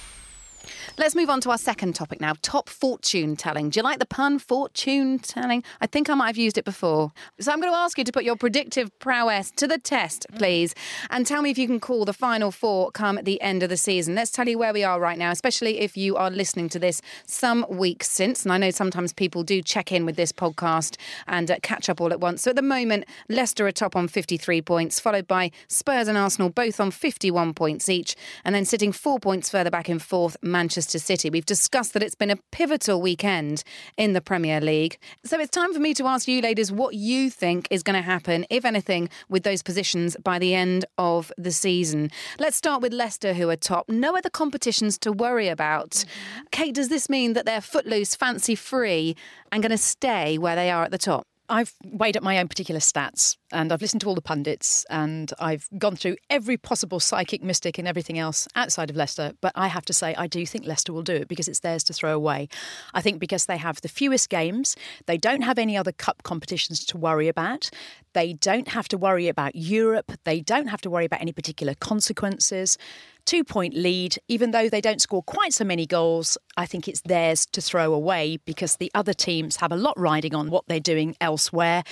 Let's 0.97 1.13
move 1.13 1.29
on 1.29 1.41
to 1.41 1.49
our 1.51 1.57
second 1.57 1.93
topic 1.93 2.21
now 2.21 2.35
top 2.41 2.69
fortune 2.69 3.35
telling. 3.35 3.69
Do 3.69 3.79
you 3.79 3.83
like 3.83 3.99
the 3.99 4.05
pun 4.05 4.39
fortune 4.39 5.19
telling? 5.19 5.61
I 5.81 5.87
think 5.87 6.09
I 6.09 6.13
might 6.13 6.27
have 6.27 6.37
used 6.37 6.57
it 6.57 6.63
before. 6.63 7.11
So 7.37 7.51
I'm 7.51 7.59
going 7.59 7.73
to 7.73 7.77
ask 7.77 7.97
you 7.97 8.05
to 8.05 8.11
put 8.13 8.23
your 8.23 8.37
predictive 8.37 8.97
prowess 8.99 9.51
to 9.57 9.67
the 9.67 9.77
test, 9.77 10.25
please, 10.37 10.73
and 11.09 11.27
tell 11.27 11.41
me 11.41 11.49
if 11.49 11.57
you 11.57 11.67
can 11.67 11.81
call 11.81 12.05
the 12.05 12.13
final 12.13 12.49
four 12.49 12.91
come 12.91 13.17
at 13.17 13.25
the 13.25 13.41
end 13.41 13.61
of 13.61 13.67
the 13.67 13.75
season. 13.75 14.15
Let's 14.15 14.31
tell 14.31 14.47
you 14.47 14.57
where 14.57 14.71
we 14.71 14.85
are 14.85 14.97
right 14.97 15.17
now, 15.17 15.31
especially 15.31 15.79
if 15.79 15.97
you 15.97 16.15
are 16.15 16.31
listening 16.31 16.69
to 16.69 16.79
this 16.79 17.01
some 17.25 17.65
weeks 17.67 18.09
since. 18.09 18.43
And 18.43 18.53
I 18.53 18.57
know 18.57 18.71
sometimes 18.71 19.11
people 19.11 19.43
do 19.43 19.61
check 19.61 19.91
in 19.91 20.05
with 20.05 20.15
this 20.15 20.31
podcast 20.31 20.95
and 21.27 21.51
uh, 21.51 21.57
catch 21.61 21.89
up 21.89 21.99
all 21.99 22.13
at 22.13 22.21
once. 22.21 22.43
So 22.43 22.51
at 22.51 22.55
the 22.55 22.61
moment, 22.61 23.03
Leicester 23.27 23.67
are 23.67 23.73
top 23.73 23.97
on 23.97 24.07
53 24.07 24.61
points, 24.61 25.01
followed 25.01 25.27
by 25.27 25.51
Spurs 25.67 26.07
and 26.07 26.17
Arsenal 26.17 26.49
both 26.49 26.79
on 26.79 26.89
51 26.89 27.53
points 27.53 27.89
each, 27.89 28.15
and 28.45 28.55
then 28.55 28.63
sitting 28.63 28.93
four 28.93 29.19
points 29.19 29.49
further 29.49 29.69
back 29.69 29.89
in 29.89 29.99
fourth, 29.99 30.37
Manchester. 30.41 30.84
Manchester 30.85 30.99
City. 30.99 31.31
We've 31.31 31.45
discussed 31.45 31.93
that 31.93 32.03
it's 32.03 32.13
been 32.13 32.29
a 32.29 32.37
pivotal 32.51 33.01
weekend 33.01 33.63
in 33.97 34.13
the 34.13 34.21
Premier 34.21 34.61
League. 34.61 34.99
So 35.23 35.39
it's 35.39 35.49
time 35.49 35.73
for 35.73 35.79
me 35.79 35.95
to 35.95 36.05
ask 36.05 36.27
you, 36.27 36.41
ladies, 36.41 36.71
what 36.71 36.93
you 36.93 37.31
think 37.31 37.67
is 37.71 37.81
going 37.81 37.95
to 37.95 38.03
happen, 38.03 38.45
if 38.51 38.65
anything, 38.65 39.09
with 39.27 39.41
those 39.41 39.63
positions 39.63 40.15
by 40.23 40.37
the 40.37 40.53
end 40.53 40.85
of 40.99 41.31
the 41.39 41.51
season. 41.51 42.11
Let's 42.37 42.55
start 42.55 42.83
with 42.83 42.93
Leicester, 42.93 43.33
who 43.33 43.49
are 43.49 43.55
top. 43.55 43.89
No 43.89 44.15
other 44.15 44.29
competitions 44.29 44.99
to 44.99 45.11
worry 45.11 45.47
about. 45.47 45.89
Mm-hmm. 45.89 46.43
Kate, 46.51 46.75
does 46.75 46.89
this 46.89 47.09
mean 47.09 47.33
that 47.33 47.47
they're 47.47 47.61
footloose, 47.61 48.13
fancy 48.13 48.53
free, 48.53 49.15
and 49.51 49.63
going 49.63 49.71
to 49.71 49.79
stay 49.79 50.37
where 50.37 50.55
they 50.55 50.69
are 50.69 50.83
at 50.83 50.91
the 50.91 50.99
top? 50.99 51.25
I've 51.47 51.73
weighed 51.83 52.17
up 52.17 52.23
my 52.23 52.39
own 52.39 52.47
particular 52.47 52.79
stats 52.79 53.37
and 53.51 53.71
I've 53.71 53.81
listened 53.81 54.01
to 54.01 54.07
all 54.07 54.15
the 54.15 54.21
pundits 54.21 54.85
and 54.89 55.31
I've 55.39 55.67
gone 55.77 55.95
through 55.95 56.15
every 56.29 56.57
possible 56.57 56.99
psychic 56.99 57.43
mystic 57.43 57.77
and 57.77 57.87
everything 57.87 58.17
else 58.17 58.47
outside 58.55 58.89
of 58.89 58.95
Leicester. 58.95 59.33
But 59.41 59.51
I 59.55 59.67
have 59.67 59.85
to 59.85 59.93
say, 59.93 60.15
I 60.15 60.27
do 60.27 60.45
think 60.45 60.65
Leicester 60.65 60.91
will 60.91 61.03
do 61.03 61.13
it 61.13 61.27
because 61.27 61.47
it's 61.47 61.59
theirs 61.59 61.83
to 61.85 61.93
throw 61.93 62.15
away. 62.15 62.47
I 62.93 63.01
think 63.01 63.19
because 63.19 63.45
they 63.45 63.57
have 63.57 63.81
the 63.81 63.87
fewest 63.87 64.29
games, 64.29 64.75
they 65.05 65.17
don't 65.17 65.41
have 65.41 65.59
any 65.59 65.77
other 65.77 65.91
cup 65.91 66.23
competitions 66.23 66.83
to 66.85 66.97
worry 66.97 67.27
about. 67.27 67.69
They 68.13 68.33
don't 68.33 68.69
have 68.69 68.87
to 68.89 68.97
worry 68.97 69.27
about 69.27 69.55
Europe. 69.55 70.13
They 70.23 70.41
don't 70.41 70.67
have 70.67 70.81
to 70.81 70.89
worry 70.89 71.05
about 71.05 71.21
any 71.21 71.33
particular 71.33 71.75
consequences 71.75 72.77
two 73.25 73.43
point 73.43 73.73
lead, 73.73 74.17
even 74.27 74.51
though 74.51 74.69
they 74.69 74.81
don't 74.81 75.01
score 75.01 75.23
quite 75.23 75.53
so 75.53 75.63
many 75.63 75.85
goals, 75.85 76.37
I 76.57 76.65
think 76.65 76.87
it's 76.87 77.01
theirs 77.01 77.45
to 77.47 77.61
throw 77.61 77.93
away 77.93 78.37
because 78.45 78.77
the 78.77 78.91
other 78.93 79.13
teams 79.13 79.57
have 79.57 79.71
a 79.71 79.75
lot 79.75 79.99
riding 79.99 80.35
on 80.35 80.49
what 80.49 80.65
they're 80.67 80.79
doing 80.79 81.15
elsewhere. 81.19 81.83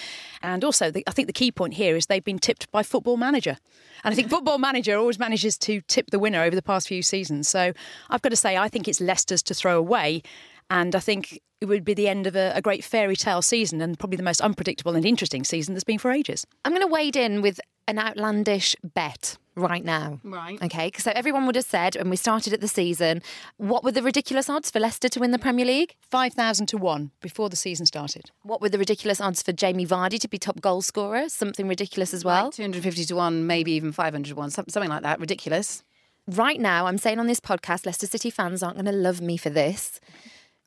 And 0.41 0.63
also, 0.63 0.91
the, 0.91 1.03
I 1.07 1.11
think 1.11 1.27
the 1.27 1.33
key 1.33 1.51
point 1.51 1.73
here 1.73 1.95
is 1.95 2.05
they've 2.05 2.23
been 2.23 2.39
tipped 2.39 2.71
by 2.71 2.83
Football 2.83 3.17
Manager. 3.17 3.57
And 4.03 4.13
I 4.13 4.15
think 4.15 4.29
Football 4.29 4.57
Manager 4.57 4.97
always 4.97 5.19
manages 5.19 5.57
to 5.59 5.81
tip 5.81 6.11
the 6.11 6.19
winner 6.19 6.41
over 6.43 6.55
the 6.55 6.61
past 6.61 6.87
few 6.87 7.01
seasons. 7.01 7.47
So 7.47 7.73
I've 8.09 8.21
got 8.21 8.29
to 8.29 8.35
say, 8.35 8.57
I 8.57 8.67
think 8.67 8.87
it's 8.87 9.01
Leicester's 9.01 9.43
to 9.43 9.53
throw 9.53 9.77
away. 9.77 10.21
And 10.69 10.95
I 10.95 10.99
think 10.99 11.39
it 11.61 11.65
would 11.67 11.85
be 11.85 11.93
the 11.93 12.09
end 12.09 12.27
of 12.27 12.35
a, 12.35 12.51
a, 12.55 12.61
great 12.61 12.83
fairy 12.83 13.15
tale 13.15 13.41
season 13.41 13.79
and 13.79 13.97
probably 13.97 14.17
the 14.17 14.23
most 14.23 14.41
unpredictable 14.41 14.95
and 14.95 15.05
interesting 15.05 15.45
season 15.45 15.73
there's 15.73 15.85
been 15.85 15.97
for 15.97 16.11
ages. 16.11 16.45
I'm 16.65 16.73
going 16.73 16.85
to 16.85 16.91
wade 16.91 17.15
in 17.15 17.41
with 17.41 17.59
an 17.87 17.99
outlandish 17.99 18.75
bet 18.83 19.37
right 19.55 19.83
now. 19.83 20.19
Right. 20.23 20.61
Okay. 20.61 20.91
So 20.97 21.11
everyone 21.13 21.45
would 21.45 21.55
have 21.55 21.65
said 21.65 21.95
when 21.95 22.09
we 22.09 22.15
started 22.15 22.53
at 22.53 22.61
the 22.61 22.67
season, 22.67 23.21
what 23.57 23.83
were 23.83 23.91
the 23.91 24.01
ridiculous 24.01 24.49
odds 24.49 24.71
for 24.71 24.79
Leicester 24.79 25.09
to 25.09 25.19
win 25.19 25.31
the 25.31 25.39
Premier 25.39 25.65
League? 25.65 25.95
5,000 26.09 26.65
to 26.67 26.77
1 26.77 27.11
before 27.21 27.49
the 27.49 27.55
season 27.55 27.85
started. 27.85 28.31
What 28.41 28.61
were 28.61 28.69
the 28.69 28.79
ridiculous 28.79 29.21
odds 29.21 29.41
for 29.41 29.51
Jamie 29.51 29.85
Vardy 29.85 30.19
to 30.19 30.27
be 30.27 30.37
top 30.37 30.61
goal 30.61 30.81
scorer? 30.81 31.29
Something 31.29 31.67
ridiculous 31.67 32.13
as 32.13 32.25
well. 32.25 32.45
Like 32.45 32.53
250 32.53 33.05
to 33.05 33.15
1, 33.15 33.45
maybe 33.45 33.73
even 33.73 33.91
500 33.91 34.29
to 34.29 34.35
1, 34.35 34.49
something 34.51 34.89
like 34.89 35.03
that. 35.03 35.19
Ridiculous. 35.19 35.83
Right 36.27 36.59
now, 36.59 36.87
I'm 36.87 36.97
saying 36.97 37.19
on 37.19 37.27
this 37.27 37.41
podcast, 37.41 37.85
Leicester 37.85 38.07
City 38.07 38.29
fans 38.29 38.63
aren't 38.63 38.77
going 38.77 38.85
to 38.85 38.91
love 38.91 39.19
me 39.21 39.35
for 39.37 39.49
this. 39.49 39.99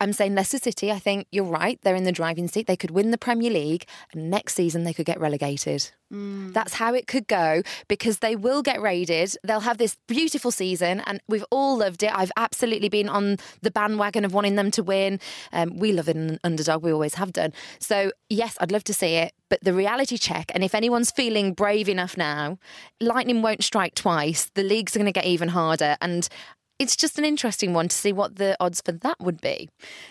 I'm 0.01 0.13
saying 0.13 0.35
Leicester 0.35 0.59
City, 0.59 0.93
I 0.93 0.99
think 0.99 1.27
you're 1.33 1.45
right. 1.45 1.79
They're 1.83 1.95
in 1.95 2.05
the 2.05 2.13
driving 2.13 2.49
seat. 2.49 2.67
They 2.67 2.77
could 2.77 2.91
win 2.91 3.11
the 3.11 3.19
Premier 3.19 3.51
League, 3.51 3.87
and 4.13 4.31
next 4.31 4.55
season 4.55 4.85
they 4.85 4.93
could 4.93 5.07
get 5.07 5.19
relegated. 5.19 5.91
Mm. 6.13 6.53
That's 6.53 6.75
how 6.75 6.95
it 6.95 7.07
could 7.07 7.27
go 7.27 7.63
because 7.89 8.19
they 8.19 8.37
will 8.37 8.63
get 8.63 8.81
raided. 8.81 9.35
They'll 9.43 9.61
have 9.61 9.79
this 9.79 9.97
beautiful 10.07 10.51
season, 10.51 11.01
and 11.07 11.21
we've 11.29 11.45
all 11.51 11.79
loved 11.79 12.03
it. 12.03 12.13
I've 12.15 12.33
absolutely 12.37 12.89
been 12.89 13.09
on 13.09 13.39
the 13.63 13.71
bandwagon 13.71 14.25
of 14.25 14.35
wanting 14.35 14.57
them 14.57 14.71
to 14.73 14.83
win. 14.83 15.19
Um, 15.53 15.79
we 15.79 15.93
love 15.93 16.09
an 16.09 16.39
underdog, 16.45 16.83
we 16.83 16.93
always 16.93 17.15
have 17.15 17.33
done. 17.33 17.53
So, 17.79 18.13
yes, 18.29 18.57
I'd 18.61 18.73
love 18.73 18.85
to 18.85 18.95
see 18.95 19.15
it. 19.15 19.33
But 19.49 19.63
the 19.63 19.73
reality 19.73 20.19
check, 20.19 20.51
and 20.55 20.65
if 20.65 20.75
anyone's 20.75 21.11
feeling 21.11 21.53
brave 21.53 21.89
enough 21.89 22.17
now, 22.17 22.59
lightning 23.01 23.43
won't 23.43 23.63
strike 23.63 23.95
twice. 23.95 24.51
The 24.55 24.65
leagues 24.65 24.97
are 24.97 24.99
going 24.99 25.07
to 25.07 25.13
get 25.13 25.25
even 25.25 25.49
harder. 25.49 25.97
And 26.01 26.29
it's 26.79 26.97
just 26.97 27.19
an 27.19 27.25
interesting 27.25 27.73
one 27.73 27.89
to 27.89 27.97
see 27.97 28.13
what 28.13 28.37
the 28.37 28.57
odds 28.61 28.81
for 28.81 28.93
that 28.93 29.21
would 29.21 29.41
be. 29.41 29.69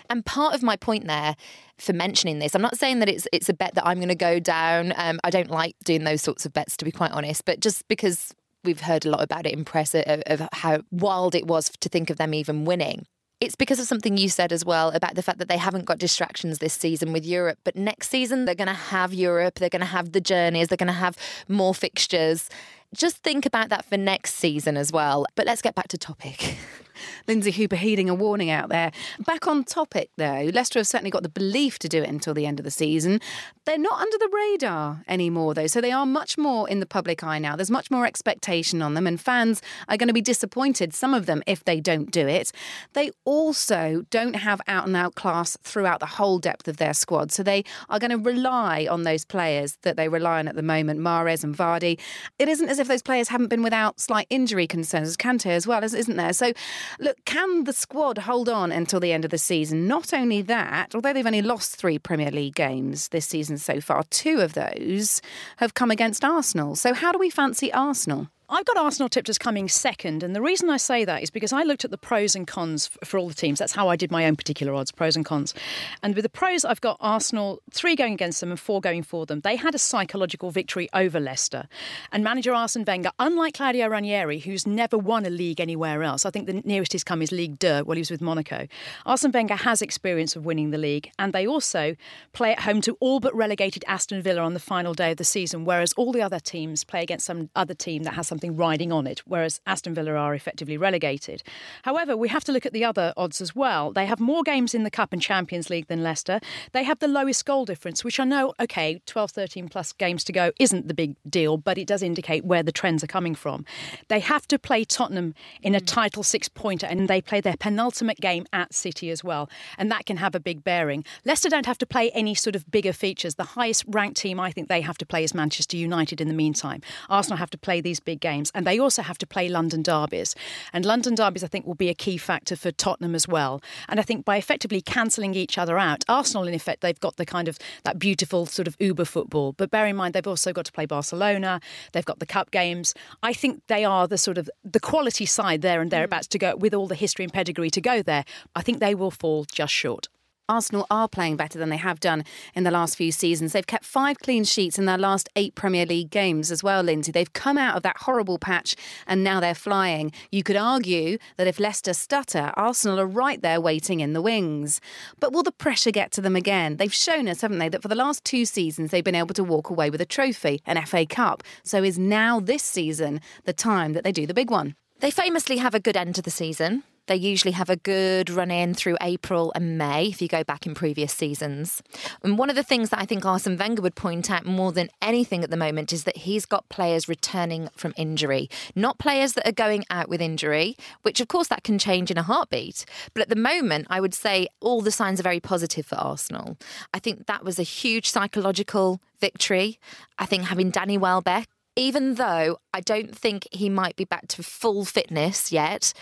And 0.09 0.25
part 0.25 0.55
of 0.55 0.63
my 0.63 0.75
point 0.75 1.05
there 1.07 1.35
for 1.77 1.93
mentioning 1.93 2.39
this, 2.39 2.55
I'm 2.55 2.61
not 2.61 2.77
saying 2.77 2.99
that 2.99 3.09
it's 3.09 3.27
it's 3.31 3.49
a 3.49 3.53
bet 3.53 3.75
that 3.75 3.85
I'm 3.85 3.97
going 3.97 4.09
to 4.09 4.15
go 4.15 4.39
down. 4.39 4.93
Um, 4.97 5.19
I 5.23 5.29
don't 5.29 5.51
like 5.51 5.75
doing 5.83 6.03
those 6.03 6.21
sorts 6.21 6.45
of 6.45 6.53
bets, 6.53 6.77
to 6.77 6.85
be 6.85 6.91
quite 6.91 7.11
honest. 7.11 7.45
But 7.45 7.59
just 7.59 7.87
because 7.87 8.33
we've 8.63 8.81
heard 8.81 9.05
a 9.05 9.09
lot 9.09 9.21
about 9.21 9.45
it 9.45 9.53
in 9.53 9.63
press 9.63 9.93
of, 9.93 10.23
of 10.25 10.49
how 10.53 10.81
wild 10.91 11.35
it 11.35 11.45
was 11.47 11.71
to 11.79 11.89
think 11.89 12.09
of 12.09 12.17
them 12.17 12.33
even 12.33 12.65
winning. 12.65 13.05
It's 13.41 13.55
because 13.55 13.79
of 13.79 13.85
something 13.85 14.17
you 14.17 14.29
said 14.29 14.53
as 14.53 14.63
well 14.63 14.89
about 14.91 15.15
the 15.15 15.21
fact 15.21 15.39
that 15.39 15.49
they 15.49 15.57
haven't 15.57 15.85
got 15.85 15.97
distractions 15.97 16.59
this 16.59 16.73
season 16.73 17.11
with 17.11 17.25
Europe. 17.25 17.59
But 17.63 17.75
next 17.75 18.09
season, 18.09 18.45
they're 18.45 18.55
going 18.55 18.69
to 18.69 18.73
have 18.73 19.13
Europe, 19.13 19.55
they're 19.55 19.69
going 19.69 19.81
to 19.81 19.85
have 19.85 20.13
the 20.13 20.21
journeys, 20.21 20.69
they're 20.69 20.77
going 20.77 20.87
to 20.87 20.93
have 20.93 21.17
more 21.47 21.75
fixtures 21.75 22.49
just 22.93 23.17
think 23.17 23.45
about 23.45 23.69
that 23.69 23.85
for 23.85 23.97
next 23.97 24.35
season 24.35 24.77
as 24.77 24.91
well. 24.91 25.25
But 25.35 25.45
let's 25.45 25.61
get 25.61 25.75
back 25.75 25.87
to 25.89 25.97
topic. 25.97 26.55
Lynsey 27.27 27.51
Hooper 27.51 27.75
heeding 27.75 28.09
a 28.09 28.15
warning 28.15 28.49
out 28.49 28.69
there. 28.69 28.91
Back 29.19 29.47
on 29.47 29.63
topic, 29.63 30.09
though, 30.17 30.49
Leicester 30.53 30.79
have 30.79 30.87
certainly 30.87 31.11
got 31.11 31.23
the 31.23 31.29
belief 31.29 31.79
to 31.79 31.89
do 31.89 32.03
it 32.03 32.09
until 32.09 32.33
the 32.33 32.45
end 32.45 32.59
of 32.59 32.63
the 32.63 32.71
season. 32.71 33.21
They're 33.65 33.77
not 33.77 33.99
under 33.99 34.17
the 34.17 34.29
radar 34.31 35.03
anymore, 35.07 35.53
though, 35.53 35.67
so 35.67 35.81
they 35.81 35.91
are 35.91 36.05
much 36.05 36.37
more 36.37 36.69
in 36.69 36.79
the 36.79 36.85
public 36.85 37.23
eye 37.23 37.39
now. 37.39 37.55
There's 37.55 37.71
much 37.71 37.89
more 37.89 38.05
expectation 38.05 38.81
on 38.81 38.93
them, 38.93 39.07
and 39.07 39.19
fans 39.19 39.61
are 39.87 39.97
going 39.97 40.07
to 40.07 40.13
be 40.13 40.21
disappointed, 40.21 40.93
some 40.93 41.13
of 41.13 41.25
them, 41.25 41.41
if 41.47 41.63
they 41.63 41.79
don't 41.79 42.11
do 42.11 42.27
it. 42.27 42.51
They 42.93 43.11
also 43.25 44.05
don't 44.09 44.35
have 44.35 44.61
out 44.67 44.85
and 44.87 44.95
out 44.95 45.15
class 45.15 45.57
throughout 45.63 45.99
the 45.99 46.05
whole 46.05 46.39
depth 46.39 46.67
of 46.67 46.77
their 46.77 46.93
squad, 46.93 47.31
so 47.31 47.43
they 47.43 47.63
are 47.89 47.99
going 47.99 48.11
to 48.11 48.17
rely 48.17 48.87
on 48.89 49.03
those 49.03 49.25
players 49.25 49.77
that 49.81 49.97
they 49.97 50.07
rely 50.07 50.39
on 50.39 50.47
at 50.47 50.55
the 50.55 50.63
moment, 50.63 50.99
Mahrez 50.99 51.43
and 51.43 51.55
Vardy. 51.55 51.99
It 52.37 52.47
isn't 52.47 52.69
as 52.69 52.79
if 52.79 52.87
those 52.87 53.01
players 53.01 53.29
haven't 53.29 53.47
been 53.47 53.63
without 53.63 53.99
slight 53.99 54.27
injury 54.29 54.67
concerns, 54.67 55.17
Kante 55.17 55.49
as 55.49 55.65
well, 55.65 55.83
isn't 55.83 56.15
there? 56.15 56.33
So 56.33 56.53
Look, 56.99 57.23
can 57.25 57.63
the 57.63 57.73
squad 57.73 58.19
hold 58.19 58.49
on 58.49 58.71
until 58.71 58.99
the 58.99 59.11
end 59.11 59.25
of 59.25 59.31
the 59.31 59.37
season? 59.37 59.87
Not 59.87 60.13
only 60.13 60.41
that, 60.43 60.95
although 60.95 61.13
they've 61.13 61.25
only 61.25 61.41
lost 61.41 61.75
three 61.75 61.99
Premier 61.99 62.31
League 62.31 62.55
games 62.55 63.09
this 63.09 63.25
season 63.25 63.57
so 63.57 63.81
far, 63.81 64.03
two 64.09 64.41
of 64.41 64.53
those 64.53 65.21
have 65.57 65.73
come 65.73 65.91
against 65.91 66.23
Arsenal. 66.23 66.75
So, 66.75 66.93
how 66.93 67.11
do 67.11 67.19
we 67.19 67.29
fancy 67.29 67.71
Arsenal? 67.73 68.29
I've 68.47 68.65
got 68.65 68.77
Arsenal 68.77 69.09
tipped 69.09 69.27
as 69.27 69.39
coming 69.39 69.67
second, 69.67 70.21
and 70.21 70.35
the 70.35 70.41
reason 70.41 70.69
I 70.69 70.77
say 70.77 71.03
that 71.03 71.23
is 71.23 71.31
because 71.31 71.51
I 71.51 71.63
looked 71.63 71.83
at 71.83 71.89
the 71.89 71.97
pros 71.97 72.35
and 72.35 72.45
cons 72.45 72.91
for 73.03 73.17
all 73.17 73.27
the 73.27 73.33
teams. 73.33 73.57
That's 73.57 73.73
how 73.73 73.87
I 73.87 73.95
did 73.95 74.11
my 74.11 74.27
own 74.27 74.35
particular 74.35 74.75
odds, 74.75 74.91
pros 74.91 75.15
and 75.15 75.25
cons. 75.25 75.55
And 76.03 76.13
with 76.13 76.21
the 76.21 76.29
pros, 76.29 76.63
I've 76.63 76.79
got 76.79 76.97
Arsenal 76.99 77.59
three 77.71 77.95
going 77.95 78.13
against 78.13 78.41
them 78.41 78.51
and 78.51 78.59
four 78.59 78.81
going 78.81 79.01
for 79.01 79.25
them. 79.25 79.39
They 79.39 79.55
had 79.55 79.73
a 79.73 79.79
psychological 79.79 80.51
victory 80.51 80.87
over 80.93 81.19
Leicester, 81.19 81.67
and 82.11 82.23
manager 82.23 82.53
Arsene 82.53 82.85
Wenger, 82.85 83.09
unlike 83.17 83.55
Claudio 83.55 83.87
Ranieri, 83.87 84.37
who's 84.37 84.67
never 84.67 84.95
won 84.95 85.25
a 85.25 85.31
league 85.31 85.59
anywhere 85.59 86.03
else, 86.03 86.23
I 86.23 86.29
think 86.29 86.45
the 86.45 86.61
nearest 86.63 86.93
he's 86.93 87.03
come 87.03 87.23
is 87.23 87.31
League 87.31 87.57
Deux 87.57 87.83
while 87.83 87.95
he 87.95 88.01
was 88.01 88.11
with 88.11 88.21
Monaco. 88.21 88.67
Arsene 89.07 89.31
Wenger 89.31 89.55
has 89.55 89.81
experience 89.81 90.35
of 90.35 90.45
winning 90.45 90.69
the 90.69 90.77
league, 90.77 91.09
and 91.17 91.33
they 91.33 91.47
also 91.47 91.95
play 92.33 92.51
at 92.51 92.59
home 92.59 92.81
to 92.81 92.95
all 92.99 93.19
but 93.19 93.35
relegated 93.35 93.83
Aston 93.87 94.21
Villa 94.21 94.41
on 94.41 94.53
the 94.53 94.59
final 94.59 94.93
day 94.93 95.11
of 95.11 95.17
the 95.17 95.23
season, 95.23 95.65
whereas 95.65 95.93
all 95.93 96.11
the 96.11 96.21
other 96.21 96.39
teams 96.39 96.83
play 96.83 97.01
against 97.01 97.25
some 97.25 97.49
other 97.55 97.73
team 97.73 98.03
that 98.03 98.13
has 98.13 98.34
something 98.35 98.57
riding 98.57 98.91
on 98.91 99.07
it, 99.07 99.21
whereas 99.25 99.61
Aston 99.65 99.93
Villa 99.93 100.11
are 100.11 100.35
effectively 100.35 100.77
relegated. 100.77 101.41
However, 101.83 102.17
we 102.17 102.27
have 102.27 102.43
to 102.43 102.51
look 102.51 102.65
at 102.65 102.73
the 102.73 102.83
other 102.83 103.13
odds 103.15 103.39
as 103.39 103.55
well. 103.55 103.93
They 103.93 104.05
have 104.05 104.19
more 104.19 104.43
games 104.43 104.73
in 104.73 104.83
the 104.83 104.91
Cup 104.91 105.13
and 105.13 105.21
Champions 105.21 105.69
League 105.69 105.87
than 105.87 106.03
Leicester. 106.03 106.41
They 106.73 106.83
have 106.83 106.99
the 106.99 107.07
lowest 107.07 107.45
goal 107.45 107.63
difference, 107.63 108.03
which 108.03 108.19
I 108.19 108.25
know, 108.25 108.53
okay, 108.59 109.01
12, 109.05 109.31
13 109.31 109.69
plus 109.69 109.93
games 109.93 110.25
to 110.25 110.33
go 110.33 110.51
isn't 110.59 110.89
the 110.89 110.93
big 110.93 111.15
deal, 111.29 111.55
but 111.55 111.77
it 111.77 111.87
does 111.87 112.03
indicate 112.03 112.43
where 112.43 112.61
the 112.61 112.73
trends 112.73 113.05
are 113.05 113.07
coming 113.07 113.35
from. 113.35 113.63
They 114.09 114.19
have 114.19 114.45
to 114.49 114.59
play 114.59 114.83
Tottenham 114.83 115.33
in 115.61 115.73
a 115.73 115.79
mm. 115.79 115.85
title 115.85 116.23
six 116.23 116.49
pointer, 116.49 116.87
and 116.87 117.07
they 117.07 117.21
play 117.21 117.39
their 117.39 117.55
penultimate 117.55 118.19
game 118.19 118.45
at 118.51 118.73
City 118.73 119.09
as 119.11 119.23
well, 119.23 119.49
and 119.77 119.89
that 119.91 120.05
can 120.05 120.17
have 120.17 120.35
a 120.35 120.41
big 120.41 120.61
bearing. 120.61 121.05
Leicester 121.23 121.47
don't 121.47 121.65
have 121.65 121.77
to 121.77 121.85
play 121.85 122.11
any 122.11 122.35
sort 122.35 122.57
of 122.57 122.69
bigger 122.69 122.91
features. 122.91 123.35
The 123.35 123.55
highest 123.55 123.85
ranked 123.87 124.17
team 124.17 124.41
I 124.41 124.51
think 124.51 124.67
they 124.67 124.81
have 124.81 124.97
to 124.97 125.05
play 125.05 125.23
is 125.23 125.33
Manchester 125.33 125.77
United 125.77 126.19
in 126.19 126.27
the 126.27 126.33
meantime. 126.33 126.81
Arsenal 127.09 127.37
have 127.37 127.49
to 127.51 127.57
play 127.57 127.79
these 127.79 128.01
big 128.01 128.19
games, 128.29 128.51
and 128.55 128.65
they 128.65 128.79
also 128.79 129.01
have 129.01 129.19
to 129.19 129.27
play 129.27 129.47
London 129.49 129.81
derbies. 129.83 130.35
And 130.73 130.83
London 130.83 131.13
derbies, 131.15 131.43
I 131.43 131.47
think, 131.47 131.65
will 131.67 131.75
be 131.85 131.89
a 131.89 131.93
key 132.05 132.17
factor 132.17 132.55
for 132.55 132.71
Tottenham 132.71 133.13
as 133.13 133.27
well. 133.27 133.61
And 133.87 133.99
I 133.99 134.03
think 134.03 134.25
by 134.25 134.37
effectively 134.37 134.81
cancelling 134.81 135.35
each 135.35 135.57
other 135.57 135.77
out, 135.77 136.03
Arsenal, 136.07 136.47
in 136.47 136.53
effect, 136.53 136.81
they've 136.81 136.99
got 136.99 137.17
the 137.17 137.25
kind 137.25 137.47
of 137.47 137.59
that 137.83 137.99
beautiful 137.99 138.45
sort 138.45 138.67
of 138.67 138.75
uber 138.79 139.05
football. 139.05 139.53
But 139.53 139.69
bear 139.69 139.85
in 139.85 139.95
mind, 139.95 140.13
they've 140.13 140.33
also 140.35 140.51
got 140.53 140.65
to 140.65 140.71
play 140.71 140.87
Barcelona. 140.87 141.59
They've 141.91 142.11
got 142.11 142.19
the 142.19 142.25
cup 142.25 142.49
games. 142.51 142.93
I 143.21 143.33
think 143.33 143.61
they 143.67 143.85
are 143.85 144.07
the 144.07 144.17
sort 144.17 144.37
of 144.37 144.49
the 144.63 144.79
quality 144.79 145.25
side 145.25 145.61
there 145.61 145.81
and 145.81 145.91
thereabouts 145.91 146.27
to 146.29 146.39
go 146.39 146.55
with 146.55 146.73
all 146.73 146.87
the 146.87 146.95
history 146.95 147.25
and 147.25 147.33
pedigree 147.33 147.69
to 147.69 147.81
go 147.81 148.01
there. 148.01 148.25
I 148.55 148.61
think 148.61 148.79
they 148.79 148.95
will 148.95 149.11
fall 149.11 149.45
just 149.45 149.73
short. 149.73 150.07
Arsenal 150.47 150.85
are 150.91 151.07
playing 151.07 151.37
better 151.37 151.57
than 151.57 151.69
they 151.69 151.77
have 151.77 151.99
done 151.99 152.23
in 152.53 152.63
the 152.63 152.71
last 152.71 152.95
few 152.95 153.11
seasons. 153.11 153.51
They've 153.51 153.65
kept 153.65 153.83
five 153.83 154.19
clean 154.19 154.43
sheets 154.43 154.77
in 154.77 154.85
their 154.85 154.97
last 154.97 155.27
eight 155.35 155.55
Premier 155.55 155.85
League 155.85 156.11
games 156.11 156.51
as 156.51 156.63
well, 156.63 156.83
Lynsey. 156.83 157.11
They've 157.11 157.33
come 157.33 157.57
out 157.57 157.75
of 157.75 157.83
that 157.83 157.97
horrible 157.97 158.37
patch 158.37 158.75
and 159.07 159.23
now 159.23 159.39
they're 159.39 159.55
flying. 159.55 160.11
You 160.31 160.43
could 160.43 160.55
argue 160.55 161.17
that 161.37 161.47
if 161.47 161.59
Leicester 161.59 161.93
stutter, 161.93 162.51
Arsenal 162.55 162.99
are 162.99 163.07
right 163.07 163.41
there 163.41 163.59
waiting 163.59 164.01
in 164.01 164.13
the 164.13 164.21
wings. 164.21 164.79
But 165.19 165.33
will 165.33 165.43
the 165.43 165.51
pressure 165.51 165.91
get 165.91 166.11
to 166.11 166.21
them 166.21 166.35
again? 166.35 166.77
They've 166.77 166.93
shown 166.93 167.27
us, 167.27 167.41
haven't 167.41 167.57
they, 167.57 167.69
that 167.69 167.81
for 167.81 167.87
the 167.87 167.95
last 167.95 168.23
two 168.23 168.45
seasons 168.45 168.91
they've 168.91 169.03
been 169.03 169.15
able 169.15 169.33
to 169.33 169.43
walk 169.43 169.71
away 169.71 169.89
with 169.89 170.01
a 170.01 170.05
trophy, 170.05 170.61
an 170.65 170.83
FA 170.85 171.07
Cup. 171.07 171.41
So 171.63 171.83
is 171.83 171.97
now 171.97 172.39
this 172.39 172.63
season 172.63 173.19
the 173.45 173.53
time 173.53 173.93
that 173.93 174.03
they 174.03 174.11
do 174.11 174.27
the 174.27 174.33
big 174.33 174.51
one? 174.51 174.75
They 174.99 175.11
famously 175.11 175.57
have 175.57 175.73
a 175.73 175.79
good 175.79 175.97
end 175.97 176.15
to 176.15 176.21
the 176.21 176.31
season. 176.31 176.83
They 177.07 177.15
usually 177.15 177.51
have 177.51 177.69
a 177.69 177.75
good 177.75 178.29
run 178.29 178.51
in 178.51 178.73
through 178.73 178.97
April 179.01 179.51
and 179.55 179.77
May 179.77 180.07
if 180.07 180.21
you 180.21 180.27
go 180.27 180.43
back 180.43 180.65
in 180.65 180.73
previous 180.73 181.13
seasons. 181.13 181.83
And 182.23 182.37
one 182.37 182.49
of 182.49 182.55
the 182.55 182.63
things 182.63 182.89
that 182.89 182.99
I 182.99 183.05
think 183.05 183.25
Arsene 183.25 183.57
Wenger 183.57 183.81
would 183.81 183.95
point 183.95 184.31
out 184.31 184.45
more 184.45 184.71
than 184.71 184.89
anything 185.01 185.43
at 185.43 185.49
the 185.49 185.57
moment 185.57 185.93
is 185.93 186.03
that 186.05 186.17
he's 186.17 186.45
got 186.45 186.67
players 186.69 187.07
returning 187.07 187.69
from 187.75 187.93
injury, 187.97 188.49
not 188.75 188.97
players 188.97 189.33
that 189.33 189.47
are 189.47 189.51
going 189.51 189.85
out 189.89 190.09
with 190.09 190.21
injury, 190.21 190.75
which 191.03 191.21
of 191.21 191.27
course 191.27 191.47
that 191.49 191.63
can 191.63 191.77
change 191.77 192.09
in 192.09 192.17
a 192.17 192.23
heartbeat. 192.23 192.85
But 193.13 193.21
at 193.21 193.29
the 193.29 193.35
moment, 193.35 193.87
I 193.89 194.01
would 194.01 194.13
say 194.13 194.47
all 194.59 194.81
the 194.81 194.91
signs 194.91 195.19
are 195.19 195.23
very 195.23 195.39
positive 195.39 195.85
for 195.85 195.95
Arsenal. 195.95 196.57
I 196.93 196.99
think 196.99 197.27
that 197.27 197.45
was 197.45 197.59
a 197.59 197.63
huge 197.63 198.09
psychological 198.09 198.99
victory. 199.19 199.79
I 200.17 200.25
think 200.25 200.45
having 200.45 200.71
Danny 200.71 200.97
Welbeck 200.97 201.47
even 201.75 202.15
though 202.15 202.57
I 202.73 202.79
don't 202.79 203.15
think 203.15 203.47
he 203.51 203.69
might 203.69 203.95
be 203.95 204.05
back 204.05 204.27
to 204.29 204.43
full 204.43 204.85
fitness 204.85 205.51
yet, 205.51 205.93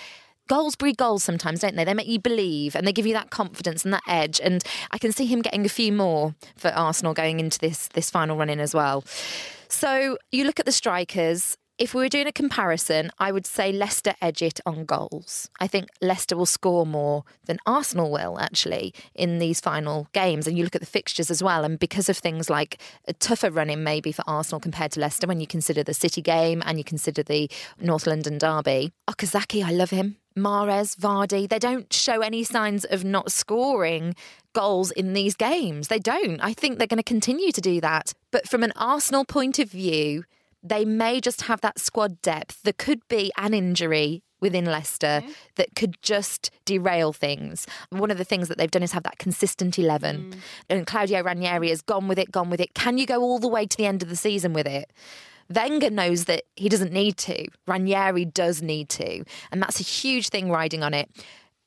goals 0.48 0.76
breed 0.76 0.98
goals 0.98 1.24
sometimes, 1.24 1.62
don't 1.62 1.76
they? 1.76 1.84
They 1.84 1.94
make 1.94 2.08
you 2.08 2.20
believe 2.20 2.76
and 2.76 2.86
they 2.86 2.94
give 2.94 3.08
you 3.08 3.14
that 3.14 3.30
confidence 3.30 3.84
and 3.84 3.94
that 3.94 4.04
edge. 4.08 4.40
And 4.42 4.64
I 4.92 4.98
can 4.98 5.12
see 5.12 5.26
him 5.26 5.42
getting 5.42 5.66
a 5.66 5.70
few 5.70 5.92
more 5.92 6.36
for 6.58 6.70
Arsenal 6.70 7.14
going 7.14 7.40
into 7.40 7.60
this 7.60 7.88
this 7.90 8.10
final 8.10 8.38
run 8.38 8.50
in 8.50 8.60
as 8.60 8.74
well. 8.74 9.04
So 9.70 10.18
you 10.32 10.46
look 10.46 10.60
at 10.60 10.66
the 10.66 10.72
strikers. 10.72 11.58
If 11.80 11.96
we 11.96 12.04
were 12.04 12.10
doing 12.10 12.28
a 12.28 12.32
comparison, 12.32 13.10
I 13.18 13.32
would 13.32 13.48
say 13.48 13.72
Leicester 13.72 14.14
edge 14.22 14.44
it 14.44 14.60
on 14.64 14.86
goals. 14.86 15.50
I 15.60 15.66
think 15.66 15.90
Leicester 16.02 16.38
will 16.38 16.46
score 16.46 16.86
more 16.86 17.24
than 17.46 17.58
Arsenal 17.66 18.12
will 18.12 18.40
actually 18.40 18.94
in 19.16 19.40
these 19.40 19.60
final 19.60 20.08
games. 20.14 20.46
And 20.46 20.56
you 20.56 20.64
look 20.64 20.76
at 20.76 20.82
the 20.82 20.88
fixtures 20.88 21.32
as 21.32 21.42
well, 21.42 21.64
and 21.64 21.80
because 21.80 22.10
of 22.10 22.18
things 22.18 22.48
like 22.48 22.80
a 23.08 23.14
tougher 23.14 23.50
running 23.50 23.84
maybe 23.84 24.12
for 24.12 24.24
Arsenal 24.28 24.60
compared 24.60 24.92
to 24.92 25.00
Leicester, 25.00 25.26
when 25.26 25.40
you 25.40 25.48
consider 25.48 25.82
the 25.82 25.96
City 25.96 26.22
game 26.22 26.62
and 26.64 26.78
you 26.78 26.84
consider 26.84 27.24
the 27.24 27.50
North 27.82 28.06
London 28.06 28.38
derby, 28.38 28.94
Okazaki, 29.10 29.66
I 29.66 29.72
love 29.72 29.90
him. 29.90 30.18
Mahrez, 30.38 30.96
Vardy, 30.96 31.48
they 31.48 31.60
don't 31.60 31.92
show 31.92 32.22
any 32.22 32.44
signs 32.44 32.86
of 32.86 33.04
not 33.04 33.32
scoring 33.32 34.16
goals 34.54 34.92
in 34.92 35.14
these 35.14 35.36
games. 35.36 35.88
They 35.88 36.00
don't. 36.00 36.40
I 36.40 36.54
think 36.54 36.78
they're 36.78 36.88
going 36.88 36.98
to 36.98 37.04
continue 37.04 37.52
to 37.52 37.62
do 37.62 37.82
that. 37.82 38.14
But 38.32 38.48
from 38.48 38.64
an 38.64 38.74
Arsenal 38.76 39.26
point 39.26 39.60
of 39.60 39.70
view, 39.70 40.24
they 40.64 40.86
may 40.86 41.20
just 41.20 41.44
have 41.44 41.62
that 41.62 41.80
squad 41.80 42.22
depth. 42.22 42.64
There 42.64 42.74
could 42.74 43.08
be 43.08 43.32
an 43.38 43.54
injury 43.54 44.24
within 44.40 44.66
Leicester 44.66 45.24
mm. 45.24 45.34
that 45.56 45.74
could 45.76 45.98
just 46.02 46.52
derail 46.66 47.14
things. 47.14 47.66
One 47.90 48.12
of 48.12 48.18
the 48.18 48.26
things 48.26 48.50
that 48.50 48.58
they've 48.58 48.70
done 48.70 48.84
is 48.84 48.92
have 48.92 49.04
that 49.04 49.18
consistent 49.18 49.80
11. 49.80 50.32
Mm. 50.32 50.38
And 50.70 50.88
Claudio 50.88 51.24
Ranieri 51.24 51.70
has 51.70 51.82
gone 51.82 52.08
with 52.08 52.20
it, 52.20 52.32
gone 52.32 52.50
with 52.50 52.60
it. 52.60 52.74
Can 52.74 52.98
you 52.98 53.06
go 53.06 53.22
all 53.22 53.40
the 53.40 53.48
way 53.48 53.66
to 53.66 53.78
the 53.78 53.86
end 53.86 54.04
of 54.04 54.10
the 54.10 54.16
season 54.16 54.54
with 54.54 54.68
it? 54.68 54.92
Wenger 55.50 55.90
knows 55.90 56.26
that 56.26 56.44
he 56.56 56.70
doesn't 56.70 56.92
need 56.92 57.18
to. 57.18 57.48
Ranieri 57.68 58.26
does 58.26 58.62
need 58.62 58.90
to. 58.90 59.24
And 59.52 59.62
that's 59.62 59.80
a 59.80 59.84
huge 59.84 60.30
thing 60.30 60.50
riding 60.50 60.84
on 60.84 60.94
it. 60.94 61.10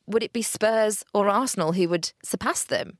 Would 0.07 0.23
it 0.23 0.33
be 0.33 0.41
Spurs 0.41 1.03
or 1.13 1.29
Arsenal 1.29 1.73
who 1.73 1.89
would 1.89 2.11
surpass 2.23 2.63
them? 2.63 2.97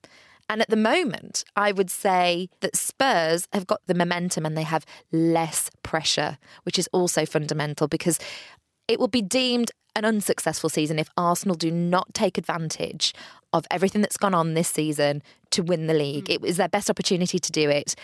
And 0.50 0.62
at 0.62 0.70
the 0.70 0.78
moment, 0.78 1.44
I 1.56 1.72
would 1.72 1.90
say 1.90 2.50
that 2.62 2.76
Spurs 2.76 3.48
have 3.52 3.68
got 3.68 3.82
the 3.86 3.94
momentum 3.94 4.46
and 4.46 4.58
they 4.58 4.64
have 4.64 4.86
less 5.12 5.70
pressure, 5.84 6.38
which 6.64 6.80
is 6.80 6.88
also 6.94 7.26
fundamental 7.26 7.88
because 7.88 8.18
it 8.88 9.00
will 9.00 9.10
be 9.10 9.22
deemed 9.22 9.72
an 9.96 10.06
unsuccessful 10.06 10.70
season 10.70 11.00
if 11.00 11.10
Arsenal 11.18 11.56
do 11.56 11.72
not 11.72 12.14
take 12.14 12.38
advantage 12.38 13.14
of 13.52 13.66
everything 13.72 14.02
that's 14.02 14.18
gone 14.18 14.36
on 14.36 14.54
this 14.54 14.70
season 14.70 15.24
to 15.50 15.64
win 15.64 15.88
the 15.88 15.94
league. 15.94 16.26
Mm. 16.26 16.36
It 16.36 16.42
was 16.42 16.58
their 16.58 16.70
best 16.70 16.90
opportunity 16.90 17.40
to 17.40 17.52
do 17.52 17.70
it. 17.70 17.96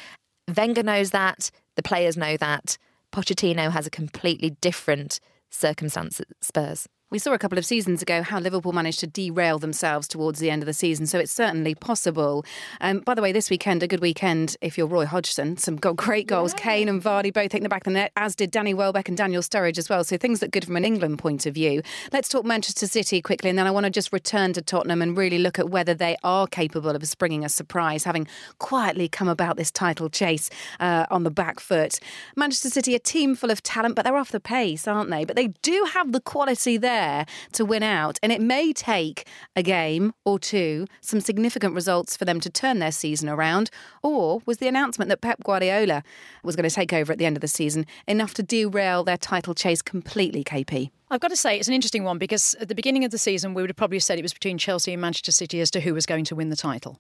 Wenger 0.58 0.84
knows 0.84 1.12
that. 1.12 1.51
The 1.75 1.84
players 1.84 2.18
know 2.18 2.38
that. 2.38 2.77
Pochettino 3.12 3.72
has 3.72 3.86
a 3.86 3.92
completely 3.92 4.51
different 4.62 5.20
circumstance 5.50 6.20
at 6.20 6.27
Spurs. 6.42 6.88
We 7.13 7.20
saw 7.20 7.34
a 7.34 7.38
couple 7.38 7.60
of 7.60 7.65
seasons 7.65 8.01
ago 8.01 8.24
how 8.24 8.39
Liverpool 8.39 8.72
managed 8.72 9.00
to 9.01 9.05
derail 9.05 9.60
themselves 9.60 10.08
towards 10.08 10.39
the 10.39 10.50
end 10.50 10.63
of 10.63 10.65
the 10.65 10.74
season, 10.74 11.05
so 11.05 11.20
it's 11.20 11.32
certainly 11.32 11.75
possible. 11.75 12.43
Um, 12.82 13.01
by 13.01 13.13
the 13.13 13.22
way, 13.22 13.32
this 13.32 13.51
weekend, 13.51 13.84
a 13.84 13.88
good 13.88 14.00
weekend 14.00 14.58
if 14.62 14.79
you're 14.79 14.88
Roy 14.88 15.05
Hodgson. 15.05 15.58
Some 15.58 15.75
great 15.75 16.25
goals. 16.25 16.53
Yeah. 16.53 16.63
Kane 16.63 16.89
and 16.89 17.00
Vardy 17.00 17.32
both 17.32 17.51
hitting 17.51 17.62
the 17.62 17.70
back 17.70 17.82
of 17.82 17.93
the 17.93 18.00
net, 18.00 18.13
as 18.17 18.36
did 18.36 18.50
Danny 18.50 18.74
Welbeck 18.74 19.10
and 19.10 19.15
Daniel 19.15 19.43
Sturridge 19.43 19.77
as 19.77 19.89
well. 19.89 20.03
So 20.03 20.17
things 20.17 20.41
look 20.41 20.50
good 20.50 20.65
from 20.65 20.75
an 20.75 20.86
England 20.86 21.20
point 21.20 21.46
of 21.46 21.53
view. 21.53 21.84
Let's 22.12 22.29
talk 22.29 22.46
Manchester 22.46 22.88
City 22.88 23.22
quickly, 23.22 23.51
and 23.51 23.60
then 23.60 23.67
I 23.67 23.72
want 23.72 23.84
to 23.84 23.91
just 23.91 24.12
return 24.12 24.53
to 24.53 24.63
Tottenham 24.63 25.03
and 25.03 25.15
really 25.15 25.38
look 25.38 25.60
at 25.60 25.70
whether 25.70 25.93
they 25.93 26.17
are 26.24 26.48
capable 26.48 26.89
of 26.89 27.08
springing 27.08 27.46
a 27.46 27.50
surprise, 27.50 28.05
having 28.05 28.25
quietly 28.58 29.08
come 29.08 29.27
about 29.27 29.55
this 29.55 29.70
title 29.70 30.10
chase 30.10 30.50
uh, 30.79 31.05
on 31.12 31.25
the 31.25 31.32
back 31.32 31.60
foot. 31.60 32.00
Manchester 32.36 32.72
City, 32.72 32.96
a 32.96 33.00
team 33.00 33.36
full 33.36 33.51
of 33.51 33.62
talent, 33.62 33.96
but 33.96 34.03
they're 34.03 34.17
off 34.17 34.32
the 34.32 34.39
pace, 34.39 34.88
aren't 34.88 35.12
they? 35.12 35.25
But 35.25 35.36
they 35.36 35.50
do 35.62 35.88
have 35.93 36.12
the 36.12 36.20
quality 36.20 36.77
there 36.77 37.02
there 37.03 37.25
to 37.53 37.65
win 37.65 37.83
out. 37.83 38.17
And 38.24 38.31
it 38.31 38.41
may 38.41 38.74
take 38.74 39.27
a 39.55 39.63
game 39.63 40.13
or 40.25 40.39
two, 40.39 40.88
some 41.01 41.19
significant 41.19 41.75
results 41.75 42.15
for 42.15 42.25
them 42.25 42.39
to 42.39 42.50
turn 42.50 42.79
their 42.79 42.91
season 42.91 43.29
around. 43.29 43.69
Or 44.01 44.41
was 44.45 44.57
the 44.57 44.67
announcement 44.67 45.10
that 45.10 45.22
Pep 45.22 45.43
Guardiola 45.43 46.03
was 46.43 46.55
going 46.55 46.69
to 46.69 46.75
take 46.75 46.93
over 46.93 47.12
at 47.12 47.19
the 47.19 47.25
end 47.25 47.38
of 47.38 47.41
the 47.41 47.48
season 47.48 47.86
enough 48.07 48.33
to 48.36 48.43
derail 48.43 49.03
their 49.03 49.17
title 49.17 49.53
chase 49.53 49.81
completely, 49.81 50.43
KP? 50.43 50.91
I've 51.13 51.20
got 51.20 51.27
to 51.27 51.36
say, 51.36 51.60
it's 51.60 51.67
an 51.67 51.75
interesting 51.75 52.03
one 52.03 52.17
because 52.17 52.55
at 52.55 52.70
the 52.70 52.74
beginning 52.74 53.05
of 53.05 53.12
the 53.12 53.20
season, 53.20 53.53
we 53.53 53.62
would 53.62 53.70
have 53.70 53.77
probably 53.77 54.00
said 54.00 54.17
it 54.17 54.24
was 54.24 54.34
between 54.34 54.58
Chelsea 54.58 54.93
and 54.93 55.00
Manchester 55.00 55.32
City 55.32 55.62
as 55.62 55.70
to 55.70 55.79
who 55.79 55.93
was 55.93 56.08
going 56.08 56.25
to 56.25 56.36
win 56.36 56.50
the 56.50 56.55
title. 56.55 57.00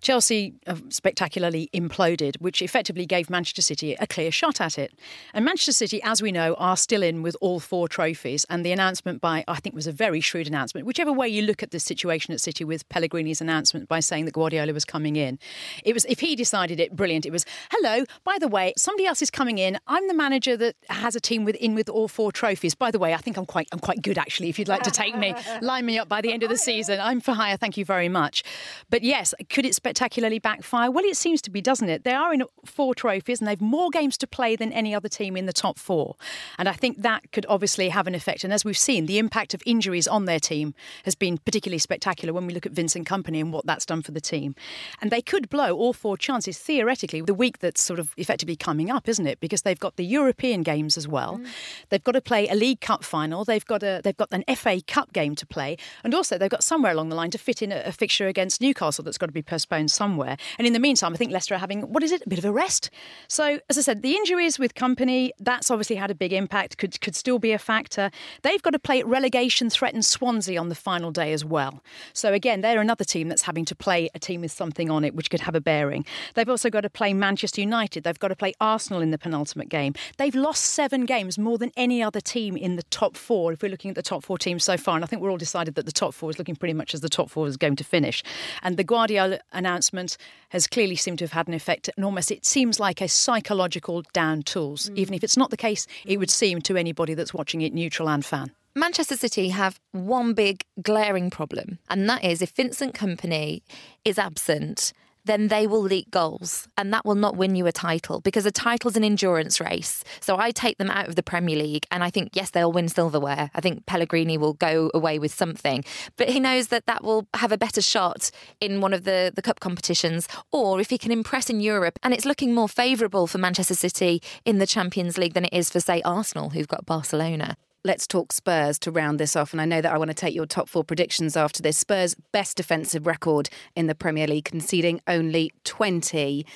Chelsea 0.00 0.54
uh, 0.66 0.74
spectacularly 0.88 1.70
imploded, 1.72 2.34
which 2.40 2.60
effectively 2.60 3.06
gave 3.06 3.30
Manchester 3.30 3.62
City 3.62 3.94
a 4.00 4.08
clear 4.08 4.32
shot 4.32 4.60
at 4.60 4.76
it. 4.76 4.92
And 5.32 5.44
Manchester 5.44 5.70
City, 5.70 6.02
as 6.02 6.20
we 6.20 6.32
know, 6.32 6.54
are 6.54 6.76
still 6.76 7.00
in 7.00 7.22
with 7.22 7.36
all 7.40 7.60
four 7.60 7.86
trophies. 7.86 8.44
And 8.50 8.66
the 8.66 8.72
announcement 8.72 9.20
by, 9.20 9.44
I 9.46 9.60
think, 9.60 9.76
was 9.76 9.86
a 9.86 9.92
very 9.92 10.20
shrewd 10.20 10.48
announcement. 10.48 10.84
Whichever 10.84 11.12
way 11.12 11.28
you 11.28 11.42
look 11.42 11.62
at 11.62 11.70
the 11.70 11.78
situation 11.78 12.34
at 12.34 12.40
City 12.40 12.64
with 12.64 12.88
Pellegrini's 12.88 13.40
announcement 13.40 13.86
by 13.88 14.00
saying 14.00 14.24
that 14.24 14.34
Guardiola 14.34 14.72
was 14.72 14.84
coming 14.84 15.14
in, 15.14 15.38
it 15.84 15.94
was 15.94 16.04
if 16.06 16.18
he 16.18 16.34
decided 16.34 16.80
it, 16.80 16.96
brilliant. 16.96 17.24
It 17.24 17.30
was, 17.30 17.46
hello, 17.70 18.04
by 18.24 18.36
the 18.40 18.48
way, 18.48 18.72
somebody 18.76 19.06
else 19.06 19.22
is 19.22 19.30
coming 19.30 19.58
in. 19.58 19.78
I'm 19.86 20.08
the 20.08 20.14
manager 20.14 20.56
that 20.56 20.74
has 20.88 21.14
a 21.14 21.20
team 21.20 21.44
within 21.44 21.76
with 21.76 21.88
all 21.88 22.08
four 22.08 22.32
trophies. 22.32 22.74
By 22.74 22.90
the 22.90 22.98
way, 22.98 23.14
I 23.14 23.18
think 23.18 23.36
I'm 23.36 23.43
I'm 23.44 23.46
quite 23.46 23.68
I'm 23.72 23.78
quite 23.78 24.00
good 24.00 24.16
actually. 24.16 24.48
If 24.48 24.58
you'd 24.58 24.68
like 24.68 24.84
to 24.84 24.90
take 24.90 25.14
me, 25.14 25.34
line 25.60 25.84
me 25.84 25.98
up 25.98 26.08
by 26.08 26.22
the 26.22 26.32
end 26.32 26.42
of 26.42 26.48
the 26.48 26.56
season. 26.56 26.98
I'm 26.98 27.20
for 27.20 27.32
hire. 27.32 27.58
Thank 27.58 27.76
you 27.76 27.84
very 27.84 28.08
much. 28.08 28.42
But 28.88 29.02
yes, 29.02 29.34
could 29.50 29.66
it 29.66 29.74
spectacularly 29.74 30.38
backfire? 30.38 30.90
Well, 30.90 31.04
it 31.04 31.16
seems 31.16 31.42
to 31.42 31.50
be, 31.50 31.60
doesn't 31.60 31.90
it? 31.90 32.04
They 32.04 32.14
are 32.14 32.32
in 32.32 32.44
four 32.64 32.94
trophies 32.94 33.40
and 33.40 33.46
they've 33.46 33.60
more 33.60 33.90
games 33.90 34.16
to 34.18 34.26
play 34.26 34.56
than 34.56 34.72
any 34.72 34.94
other 34.94 35.10
team 35.10 35.36
in 35.36 35.44
the 35.44 35.52
top 35.52 35.78
four. 35.78 36.16
And 36.58 36.70
I 36.70 36.72
think 36.72 37.02
that 37.02 37.32
could 37.32 37.44
obviously 37.50 37.90
have 37.90 38.06
an 38.06 38.14
effect. 38.14 38.44
And 38.44 38.52
as 38.52 38.64
we've 38.64 38.78
seen, 38.78 39.04
the 39.04 39.18
impact 39.18 39.52
of 39.52 39.62
injuries 39.66 40.08
on 40.08 40.24
their 40.24 40.40
team 40.40 40.74
has 41.04 41.14
been 41.14 41.36
particularly 41.36 41.78
spectacular 41.78 42.32
when 42.32 42.46
we 42.46 42.54
look 42.54 42.64
at 42.64 42.72
Vincent 42.72 43.06
Kompany 43.06 43.40
and 43.40 43.52
what 43.52 43.66
that's 43.66 43.84
done 43.84 44.00
for 44.00 44.12
the 44.12 44.22
team. 44.22 44.54
And 45.02 45.10
they 45.10 45.20
could 45.20 45.50
blow 45.50 45.76
all 45.76 45.92
four 45.92 46.16
chances 46.16 46.56
theoretically 46.56 47.20
the 47.20 47.34
week 47.34 47.58
that's 47.58 47.82
sort 47.82 47.98
of 48.00 48.14
effectively 48.16 48.56
coming 48.56 48.90
up, 48.90 49.06
isn't 49.06 49.26
it? 49.26 49.38
Because 49.40 49.62
they've 49.62 49.78
got 49.78 49.96
the 49.96 50.04
European 50.06 50.62
games 50.62 50.96
as 50.96 51.06
well. 51.06 51.38
Mm. 51.38 51.48
They've 51.90 52.04
got 52.04 52.12
to 52.12 52.20
play 52.20 52.48
a 52.48 52.54
League 52.54 52.80
Cup 52.80 53.04
final 53.04 53.33
final. 53.34 53.44
They've 53.44 53.64
got 53.64 53.82
a 53.82 54.00
they've 54.02 54.16
got 54.16 54.28
an 54.32 54.44
FA 54.56 54.80
Cup 54.86 55.12
game 55.12 55.34
to 55.36 55.46
play, 55.46 55.76
and 56.02 56.14
also 56.14 56.38
they've 56.38 56.50
got 56.50 56.62
somewhere 56.62 56.92
along 56.92 57.08
the 57.08 57.16
line 57.16 57.30
to 57.30 57.38
fit 57.38 57.62
in 57.62 57.72
a, 57.72 57.82
a 57.86 57.92
fixture 57.92 58.26
against 58.26 58.60
Newcastle 58.60 59.04
that's 59.04 59.18
got 59.18 59.26
to 59.26 59.32
be 59.32 59.42
postponed 59.42 59.90
somewhere. 59.90 60.36
And 60.58 60.66
in 60.66 60.72
the 60.72 60.78
meantime, 60.78 61.12
I 61.12 61.16
think 61.16 61.32
Leicester 61.32 61.54
are 61.54 61.58
having 61.58 61.82
what 61.92 62.02
is 62.02 62.12
it 62.12 62.22
a 62.24 62.28
bit 62.28 62.38
of 62.38 62.44
a 62.44 62.52
rest. 62.52 62.90
So 63.28 63.58
as 63.68 63.78
I 63.78 63.80
said, 63.80 64.02
the 64.02 64.12
injuries 64.12 64.58
with 64.58 64.74
Kompany 64.74 65.30
that's 65.38 65.70
obviously 65.70 65.96
had 65.96 66.10
a 66.10 66.14
big 66.14 66.32
impact. 66.32 66.78
Could 66.78 67.00
could 67.00 67.16
still 67.16 67.38
be 67.38 67.52
a 67.52 67.58
factor. 67.58 68.10
They've 68.42 68.62
got 68.62 68.70
to 68.70 68.78
play 68.78 69.02
relegation 69.02 69.70
threatened 69.70 70.04
Swansea 70.04 70.60
on 70.60 70.68
the 70.68 70.74
final 70.74 71.10
day 71.10 71.32
as 71.32 71.44
well. 71.44 71.82
So 72.12 72.32
again, 72.32 72.60
they're 72.60 72.80
another 72.80 73.04
team 73.04 73.28
that's 73.28 73.42
having 73.42 73.64
to 73.66 73.74
play 73.74 74.08
a 74.14 74.18
team 74.18 74.40
with 74.40 74.52
something 74.52 74.90
on 74.90 75.04
it 75.04 75.14
which 75.14 75.30
could 75.30 75.40
have 75.40 75.54
a 75.54 75.60
bearing. 75.60 76.04
They've 76.34 76.48
also 76.48 76.70
got 76.70 76.82
to 76.82 76.90
play 76.90 77.12
Manchester 77.12 77.60
United. 77.60 78.04
They've 78.04 78.18
got 78.18 78.28
to 78.28 78.36
play 78.36 78.52
Arsenal 78.60 79.00
in 79.00 79.10
the 79.10 79.18
penultimate 79.18 79.68
game. 79.68 79.94
They've 80.18 80.34
lost 80.34 80.64
seven 80.64 81.06
games, 81.06 81.38
more 81.38 81.58
than 81.58 81.72
any 81.76 82.02
other 82.02 82.20
team 82.20 82.56
in 82.56 82.76
the 82.76 82.82
top 82.84 83.13
four. 83.16 83.52
If 83.52 83.62
we're 83.62 83.70
looking 83.70 83.90
at 83.90 83.94
the 83.94 84.02
top 84.02 84.24
four 84.24 84.38
teams 84.38 84.64
so 84.64 84.76
far, 84.76 84.94
and 84.94 85.04
I 85.04 85.06
think 85.06 85.22
we're 85.22 85.30
all 85.30 85.36
decided 85.36 85.74
that 85.74 85.86
the 85.86 85.92
top 85.92 86.14
four 86.14 86.30
is 86.30 86.38
looking 86.38 86.56
pretty 86.56 86.74
much 86.74 86.94
as 86.94 87.00
the 87.00 87.08
top 87.08 87.30
four 87.30 87.46
is 87.46 87.56
going 87.56 87.76
to 87.76 87.84
finish. 87.84 88.22
And 88.62 88.76
the 88.76 88.84
Guardiola 88.84 89.40
announcement 89.52 90.16
has 90.50 90.66
clearly 90.66 90.96
seemed 90.96 91.18
to 91.18 91.24
have 91.24 91.32
had 91.32 91.48
an 91.48 91.54
effect, 91.54 91.90
and 91.96 92.04
almost 92.04 92.30
it 92.30 92.44
seems 92.44 92.78
like 92.78 93.00
a 93.00 93.08
psychological 93.08 94.02
down 94.12 94.42
tools. 94.42 94.90
Mm. 94.90 94.98
Even 94.98 95.14
if 95.14 95.24
it's 95.24 95.36
not 95.36 95.50
the 95.50 95.56
case, 95.56 95.86
it 96.04 96.18
would 96.18 96.30
seem 96.30 96.60
to 96.62 96.76
anybody 96.76 97.14
that's 97.14 97.34
watching 97.34 97.60
it, 97.62 97.72
neutral 97.72 98.08
and 98.08 98.24
fan. 98.24 98.52
Manchester 98.76 99.16
City 99.16 99.50
have 99.50 99.78
one 99.92 100.34
big 100.34 100.64
glaring 100.82 101.30
problem, 101.30 101.78
and 101.88 102.08
that 102.10 102.24
is 102.24 102.42
if 102.42 102.50
Vincent 102.50 102.92
Kompany 102.92 103.62
is 104.04 104.18
absent, 104.18 104.92
then 105.24 105.48
they 105.48 105.66
will 105.66 105.82
leak 105.82 106.10
goals 106.10 106.68
and 106.76 106.92
that 106.92 107.04
will 107.04 107.14
not 107.14 107.36
win 107.36 107.54
you 107.54 107.66
a 107.66 107.72
title 107.72 108.20
because 108.20 108.46
a 108.46 108.50
title's 108.50 108.96
an 108.96 109.04
endurance 109.04 109.60
race. 109.60 110.04
So 110.20 110.38
I 110.38 110.50
take 110.50 110.78
them 110.78 110.90
out 110.90 111.08
of 111.08 111.16
the 111.16 111.22
Premier 111.22 111.56
League 111.56 111.86
and 111.90 112.04
I 112.04 112.10
think, 112.10 112.30
yes, 112.34 112.50
they'll 112.50 112.72
win 112.72 112.88
silverware. 112.88 113.50
I 113.54 113.60
think 113.60 113.86
Pellegrini 113.86 114.38
will 114.38 114.54
go 114.54 114.90
away 114.94 115.18
with 115.18 115.32
something, 115.32 115.84
but 116.16 116.28
he 116.28 116.40
knows 116.40 116.68
that 116.68 116.86
that 116.86 117.04
will 117.04 117.26
have 117.34 117.52
a 117.52 117.58
better 117.58 117.82
shot 117.82 118.30
in 118.60 118.80
one 118.80 118.92
of 118.92 119.04
the, 119.04 119.32
the 119.34 119.42
cup 119.42 119.60
competitions 119.60 120.28
or 120.52 120.80
if 120.80 120.90
he 120.90 120.98
can 120.98 121.12
impress 121.12 121.50
in 121.50 121.60
Europe. 121.60 121.98
And 122.02 122.12
it's 122.12 122.24
looking 122.24 122.54
more 122.54 122.68
favourable 122.68 123.26
for 123.26 123.38
Manchester 123.38 123.74
City 123.74 124.22
in 124.44 124.58
the 124.58 124.66
Champions 124.66 125.18
League 125.18 125.34
than 125.34 125.46
it 125.46 125.52
is 125.52 125.70
for, 125.70 125.80
say, 125.80 126.02
Arsenal, 126.02 126.50
who've 126.50 126.68
got 126.68 126.86
Barcelona. 126.86 127.56
Let's 127.84 128.06
talk 128.06 128.32
Spurs 128.32 128.78
to 128.80 128.90
round 128.90 129.20
this 129.20 129.36
off. 129.36 129.52
And 129.52 129.60
I 129.60 129.66
know 129.66 129.80
that 129.80 129.92
I 129.92 129.98
want 129.98 130.08
to 130.08 130.14
take 130.14 130.34
your 130.34 130.46
top 130.46 130.68
four 130.68 130.82
predictions 130.82 131.36
after 131.36 131.62
this. 131.62 131.78
Spurs' 131.78 132.16
best 132.32 132.56
defensive 132.56 133.06
record 133.06 133.50
in 133.76 133.86
the 133.86 133.94
Premier 133.94 134.26
League, 134.26 134.46
conceding 134.46 135.00
only 135.06 135.52
20 135.64 136.46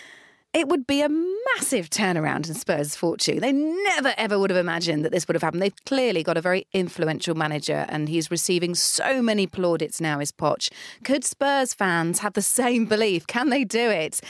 it 0.54 0.66
would 0.66 0.86
be 0.86 1.02
a 1.02 1.08
massive 1.08 1.90
turnaround 1.90 2.48
in 2.48 2.54
Spurs' 2.54 2.96
fortune. 2.96 3.40
They 3.40 3.52
never, 3.52 4.14
ever 4.16 4.38
would 4.38 4.48
have 4.48 4.58
imagined 4.58 5.04
that 5.04 5.12
this 5.12 5.28
would 5.28 5.34
have 5.34 5.42
happened. 5.42 5.62
They've 5.62 5.84
clearly 5.84 6.22
got 6.22 6.38
a 6.38 6.40
very 6.40 6.66
influential 6.72 7.34
manager, 7.34 7.84
and 7.88 8.08
he's 8.08 8.30
receiving 8.30 8.74
so 8.74 9.20
many 9.20 9.46
plaudits 9.46 10.00
now, 10.00 10.20
is 10.20 10.32
Poch. 10.32 10.70
Could 11.04 11.22
Spurs 11.24 11.74
fans 11.74 12.20
have 12.20 12.32
the 12.32 12.42
same 12.42 12.86
belief? 12.86 13.26
Can 13.26 13.50
they 13.50 13.62
do 13.62 13.90
it? 13.90 14.20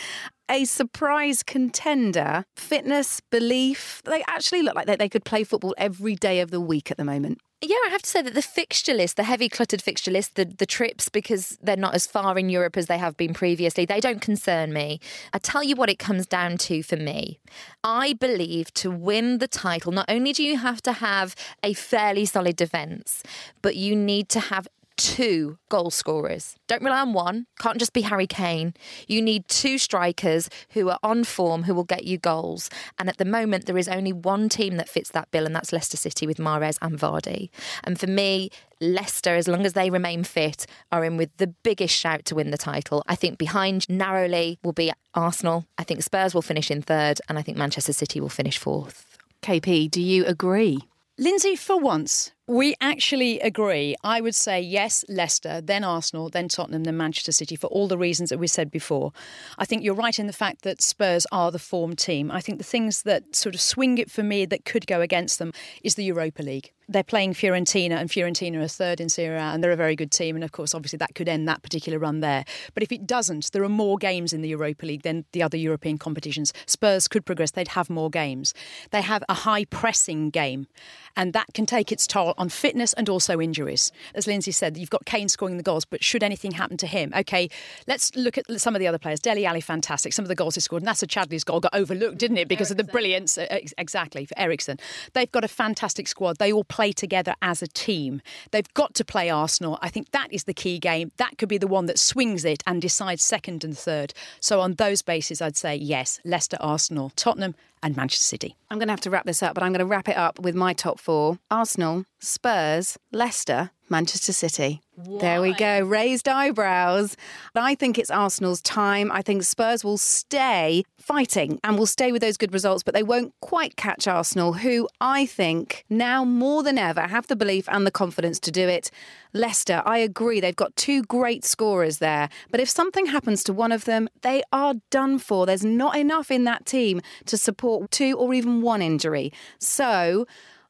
A 0.51 0.65
surprise 0.65 1.43
contender, 1.43 2.45
fitness, 2.57 3.21
belief. 3.31 4.03
They 4.05 4.25
actually 4.27 4.63
look 4.63 4.75
like 4.75 4.87
they, 4.87 4.97
they 4.97 5.09
could 5.09 5.25
play 5.25 5.45
football 5.45 5.75
every 5.79 6.15
day 6.15 6.41
of 6.41 6.51
the 6.51 6.61
week 6.61 6.91
at 6.91 6.97
the 6.97 7.05
moment. 7.05 7.39
Yeah, 7.61 7.77
I 7.87 7.89
have 7.91 8.03
to 8.03 8.09
say 8.09 8.23
that 8.23 8.35
the 8.35 8.43
fixture 8.43 8.95
list, 8.95 9.17
the 9.17 9.25
heavy 9.25 9.49
cluttered 9.49 9.83
fixture 9.83 10.13
list, 10.13 10.37
the, 10.37 10.45
the 10.45 10.65
trips, 10.65 11.09
because 11.09 11.59
they're 11.61 11.77
not 11.77 11.93
as 11.93 12.07
far 12.07 12.39
in 12.39 12.49
Europe 12.49 12.77
as 12.77 12.87
they 12.87 12.99
have 12.99 13.17
been 13.17 13.35
previously, 13.35 13.85
they 13.85 13.99
don't 13.99 14.21
concern 14.21 14.73
me. 14.73 15.01
I 15.33 15.39
tell 15.39 15.65
you 15.65 15.75
what 15.75 15.91
it 15.91 15.99
comes 15.99 16.25
down 16.25 16.59
to 16.59 16.85
for 16.85 16.97
me. 16.97 17.41
I 17.83 18.13
believe 18.13 18.73
to 18.75 18.93
win 18.93 19.39
the 19.39 19.49
title, 19.49 19.91
not 19.91 20.09
only 20.09 20.33
do 20.33 20.45
you 20.45 20.57
have 20.57 20.81
to 20.83 20.93
have 20.93 21.35
a 21.65 21.73
fairly 21.73 22.27
solid 22.27 22.55
defence, 22.55 23.25
but 23.61 23.75
you 23.75 23.97
need 23.97 24.29
to 24.29 24.41
have 24.41 24.69
two 24.99 25.59
goal 25.71 25.91
scorers. 25.91 26.57
Don't 26.67 26.83
rely 26.83 27.01
on 27.01 27.15
one. 27.15 27.47
Can't 27.59 27.79
just 27.79 27.95
be 27.95 28.03
Harry 28.03 28.27
Kane. 28.27 28.75
You 29.07 29.23
need 29.23 29.49
two 29.49 29.79
strikers 29.79 30.51
who 30.71 30.91
are 30.91 30.99
on 31.03 31.25
form 31.25 31.63
who 31.63 31.75
will 31.75 31.85
get 31.85 32.05
you 32.05 32.19
goals. 32.19 32.69
And 32.99 33.09
at 33.09 33.17
the 33.17 33.25
moment, 33.25 33.65
there 33.65 33.79
is 33.79 33.89
only 33.89 34.13
one 34.13 34.49
team 34.49 34.77
that 34.77 34.89
fits 34.89 35.11
that 35.13 35.31
bill, 35.31 35.47
and 35.47 35.55
that's 35.55 35.73
Leicester 35.73 35.97
City 35.97 36.27
with 36.27 36.39
Mahrez 36.39 36.77
and 36.83 36.99
Vardy. 36.99 37.49
And 37.85 37.99
for 37.99 38.09
me, 38.09 38.51
Leicester, 38.81 39.37
as 39.37 39.49
long 39.49 39.65
as 39.65 39.73
they 39.73 39.89
remain 39.89 40.25
fit, 40.25 40.67
are 40.93 41.05
in 41.05 41.17
with 41.17 41.35
the 41.39 41.47
biggest 41.47 41.95
shout 41.95 42.25
to 42.27 42.35
win 42.35 42.51
the 42.51 42.59
title. 42.59 43.03
I 43.07 43.15
think 43.15 43.39
behind 43.39 43.89
narrowly 43.89 44.59
will 44.63 44.73
be 44.73 44.93
Arsenal. 45.15 45.65
I 45.79 45.85
think 45.85 46.03
Spurs 46.03 46.35
will 46.35 46.43
finish 46.43 46.71
in 46.71 46.83
third, 46.83 47.21
and 47.29 47.39
I 47.39 47.43
think 47.43 47.57
Manchester 47.57 47.93
City 47.93 48.21
will 48.21 48.29
finish 48.29 48.59
fourth. 48.59 49.07
KP, 49.43 49.89
do 49.91 50.03
you 50.03 50.25
agree? 50.27 50.81
Lynsey, 51.17 51.57
for 51.57 51.79
once, 51.79 52.33
we 52.49 52.75
actually 52.81 53.39
agree. 53.41 53.95
I 54.03 54.23
would 54.23 54.35
say 54.35 54.59
yes, 54.61 55.05
Leicester, 55.07 55.61
then 55.61 55.85
Arsenal, 55.85 56.31
then 56.31 56.49
Tottenham, 56.49 56.85
then 56.85 56.97
Manchester 56.97 57.31
City 57.31 57.57
for 57.57 57.67
all 57.67 57.89
the 57.89 57.99
reasons 57.99 58.31
that 58.31 58.39
we 58.39 58.47
said 58.47 58.71
before. 58.71 59.13
I 59.59 59.67
think 59.67 59.85
you're 59.85 59.95
right 59.95 60.19
in 60.19 60.27
the 60.27 60.33
fact 60.33 60.63
that 60.63 60.81
Spurs 60.81 61.27
are 61.31 61.53
the 61.53 61.59
form 61.59 61.95
team. 61.95 62.31
I 62.31 62.41
think 62.41 62.57
the 62.57 62.65
things 62.65 63.03
that 63.03 63.37
sort 63.37 63.55
of 63.55 63.61
swing 63.61 63.99
it 63.99 64.11
for 64.11 64.23
me 64.23 64.47
that 64.47 64.65
could 64.65 64.87
go 64.87 65.03
against 65.03 65.39
them 65.39 65.53
is 65.85 65.95
the 65.95 66.05
Europa 66.05 66.43
League. 66.43 66.73
They're 66.91 67.03
playing 67.03 67.35
Fiorentina, 67.35 67.93
and 67.93 68.09
Fiorentina 68.09 68.63
are 68.63 68.69
third 68.69 69.01
in 69.01 69.09
Serie 69.11 69.37
A, 69.37 69.41
and 69.41 69.63
they're 69.63 69.73
a 69.73 69.77
very 69.77 69.95
good 69.95 70.11
team. 70.11 70.37
And 70.37 70.43
of 70.43 70.53
course, 70.53 70.75
obviously, 70.75 70.97
that 70.97 71.15
could 71.15 71.29
end 71.29 71.47
that 71.47 71.63
particular 71.63 71.99
run 71.99 72.21
there. 72.21 72.45
But 72.73 72.83
if 72.83 72.91
it 72.93 73.07
doesn't, 73.07 73.53
there 73.53 73.63
are 73.63 73.69
more 73.69 73.99
games 73.99 74.33
in 74.33 74.41
the 74.41 74.49
Europa 74.49 74.87
League 74.87 75.03
than 75.03 75.27
the 75.33 75.43
other 75.43 75.59
European 75.59 75.99
competitions. 75.99 76.55
Spurs 76.67 77.07
could 77.07 77.27
progress, 77.27 77.51
they'd 77.51 77.69
have 77.69 77.91
more 77.91 78.09
games. 78.09 78.55
They 78.91 79.03
have 79.03 79.23
a 79.29 79.35
high 79.35 79.67
pressing 79.67 80.31
game, 80.31 80.67
and 81.15 81.35
that 81.35 81.53
can 81.53 81.67
take 81.67 81.93
its 81.93 82.07
toll 82.07 82.33
on 82.39 82.49
fitness 82.49 82.95
and 82.95 83.09
also 83.11 83.39
injuries. 83.41 83.93
As 84.15 84.27
Lynsey 84.27 84.53
said, 84.53 84.79
you've 84.79 84.89
got 84.89 85.05
Kane 85.05 85.29
scoring 85.29 85.59
the 85.59 85.63
goals, 85.63 85.85
but 85.85 86.03
should 86.03 86.23
anything 86.23 86.53
happen 86.53 86.79
to 86.79 86.87
him, 86.87 87.13
okay, 87.15 87.51
let's 87.87 88.17
look 88.17 88.39
at 88.39 88.47
some 88.59 88.75
of 88.75 88.81
the 88.81 88.87
other 88.87 88.99
players. 88.99 89.21
Dele 89.21 89.45
Alli, 89.45 89.61
fantastic. 89.61 90.15
Some 90.15 90.25
of 90.25 90.31
the 90.31 90.35
goals 90.35 90.55
he 90.55 90.63
scored. 90.63 90.85
Nacer 90.85 91.07
Chadli's 91.07 91.45
goal 91.45 91.61
got 91.61 91.75
overlooked, 91.75 92.17
didn't 92.17 92.39
it, 92.39 92.49
because 92.49 92.71
Eriksen. 92.71 92.81
of 92.81 92.87
the 92.87 92.93
brilliance? 92.93 93.39
Exactly, 93.77 94.25
for 94.25 94.39
Eriksen. 94.39 94.79
They've 95.13 95.31
got 95.31 95.45
a 95.45 95.49
fantastic 95.49 96.09
squad. 96.09 96.39
They 96.39 96.51
all 96.51 96.65
play 96.65 96.78
together 96.93 97.35
as 97.43 97.63
a 97.63 97.67
team. 97.67 98.23
They've 98.51 98.73
got 98.75 98.95
to 98.95 99.05
play 99.05 99.31
Arsenal. 99.31 99.79
I 99.83 99.89
think 99.89 100.11
that 100.13 100.33
is 100.33 100.45
the 100.45 100.55
key 100.55 100.79
game. 100.79 101.13
That 101.17 101.37
could 101.39 101.49
be 101.49 101.59
the 101.59 101.67
one 101.67 101.87
that 101.87 101.99
swings 101.99 102.45
it 102.45 102.63
and 102.67 102.81
decides 102.81 103.23
second 103.23 103.65
and 103.65 103.77
third. 103.77 104.15
So 104.41 104.61
on 104.61 104.75
those 104.75 105.03
bases, 105.03 105.43
I'd 105.43 105.57
say 105.57 105.77
yes, 105.77 106.21
Leicester, 106.25 106.57
Arsenal, 106.61 107.11
Tottenham, 107.17 107.55
and 107.83 107.97
Manchester 107.97 108.25
City. 108.25 108.57
I'm 108.71 108.79
going 108.79 108.89
to 108.89 108.93
have 108.93 109.01
to 109.03 109.11
wrap 109.11 109.25
this 109.25 109.43
up, 109.43 109.55
but 109.55 109.63
I'm 109.63 109.73
going 109.73 109.81
to 109.81 109.87
wrap 109.87 110.09
it 110.09 110.17
up 110.17 110.39
with 110.41 110.55
my 110.55 110.73
top 110.73 110.99
four 110.99 111.39
Arsenal, 111.51 112.05
Spurs, 112.19 112.99
Leicester, 113.13 113.71
Manchester 113.89 114.33
City. 114.33 114.81
Why? 115.05 115.21
There 115.21 115.41
we 115.41 115.55
go. 115.55 115.81
Raised 115.81 116.29
eyebrows. 116.29 117.17
I 117.55 117.77
think 117.77 117.99
it's 117.99 118.11
Arsenal's 118.11 118.61
time. 118.61 119.13
I 119.13 119.23
think 119.23 119.45
Spurs 119.45 119.85
will 119.85 119.97
stay 119.97 120.83
fighting 120.99 121.61
and 121.63 121.79
will 121.79 121.87
stay 121.87 122.11
with 122.11 122.21
those 122.21 122.37
good 122.37 122.53
results, 122.53 122.83
but 122.83 122.95
they 122.95 123.05
won't 123.05 123.33
quite 123.41 123.77
catch 123.77 124.09
Arsenal, 124.09 124.55
who 124.55 124.89
I 125.01 125.25
think 125.25 125.85
now 125.89 126.25
more 126.25 126.65
than 126.65 126.79
ever 126.79 127.03
have 127.03 127.29
the 127.29 127.37
belief 127.37 127.69
and 127.69 127.87
the 127.87 127.93
confidence 127.93 128.41
to 128.41 128.51
do 128.51 128.67
it. 128.67 128.91
Leicester, 129.33 129.83
I 129.87 129.99
agree. 129.99 130.41
They've 130.41 130.57
got 130.57 130.75
two 130.75 131.05
great 131.05 131.45
scorers 131.45 131.99
there. 131.99 132.29
But 132.51 132.59
if 132.59 132.69
something 132.69 133.07
happens 133.07 133.45
to 133.45 133.53
one 133.53 133.71
of 133.71 133.85
them, 133.85 134.09
they 134.23 134.43
are 134.53 134.75
done 134.91 135.21
for. 135.21 135.47
There's 135.47 135.65
not 135.65 135.97
enough 135.97 136.31
in 136.33 136.43
that 136.45 136.67
team 136.67 137.03
to 137.27 137.37
support 137.37 137.93
two 137.93 138.17
or 138.19 138.35
even 138.35 138.63
one 138.63 138.83
injury. 138.83 139.33
So 139.61 140.27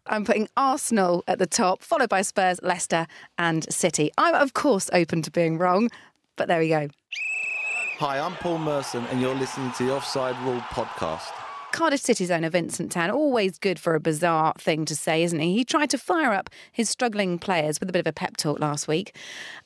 I'm 0.08 0.24
putting 0.24 0.48
Arsenal 0.56 1.22
at 1.28 1.38
the 1.38 1.46
top, 1.46 1.82
followed 1.82 2.08
by 2.08 2.22
Spurs, 2.22 2.60
Leicester, 2.62 3.06
and 3.36 3.70
City. 3.72 4.10
I'm, 4.16 4.34
of 4.34 4.54
course, 4.54 4.88
open 4.92 5.22
to 5.22 5.30
being 5.30 5.58
wrong, 5.58 5.90
but 6.36 6.48
there 6.48 6.58
we 6.58 6.68
go. 6.68 6.88
Hi, 7.98 8.18
I'm 8.18 8.34
Paul 8.36 8.58
Merson, 8.58 9.04
and 9.10 9.20
you're 9.20 9.34
listening 9.34 9.72
to 9.72 9.84
the 9.84 9.94
Offside 9.94 10.38
Rule 10.44 10.60
podcast. 10.70 11.32
Cardiff 11.78 12.00
City's 12.00 12.32
owner 12.32 12.50
Vincent 12.50 12.90
Tan, 12.90 13.08
always 13.08 13.56
good 13.56 13.78
for 13.78 13.94
a 13.94 14.00
bizarre 14.00 14.52
thing 14.58 14.84
to 14.84 14.96
say, 14.96 15.22
isn't 15.22 15.38
he? 15.38 15.54
He 15.54 15.64
tried 15.64 15.90
to 15.90 15.96
fire 15.96 16.32
up 16.32 16.50
his 16.72 16.90
struggling 16.90 17.38
players 17.38 17.78
with 17.78 17.88
a 17.88 17.92
bit 17.92 18.00
of 18.00 18.06
a 18.08 18.12
pep 18.12 18.36
talk 18.36 18.58
last 18.58 18.88
week, 18.88 19.14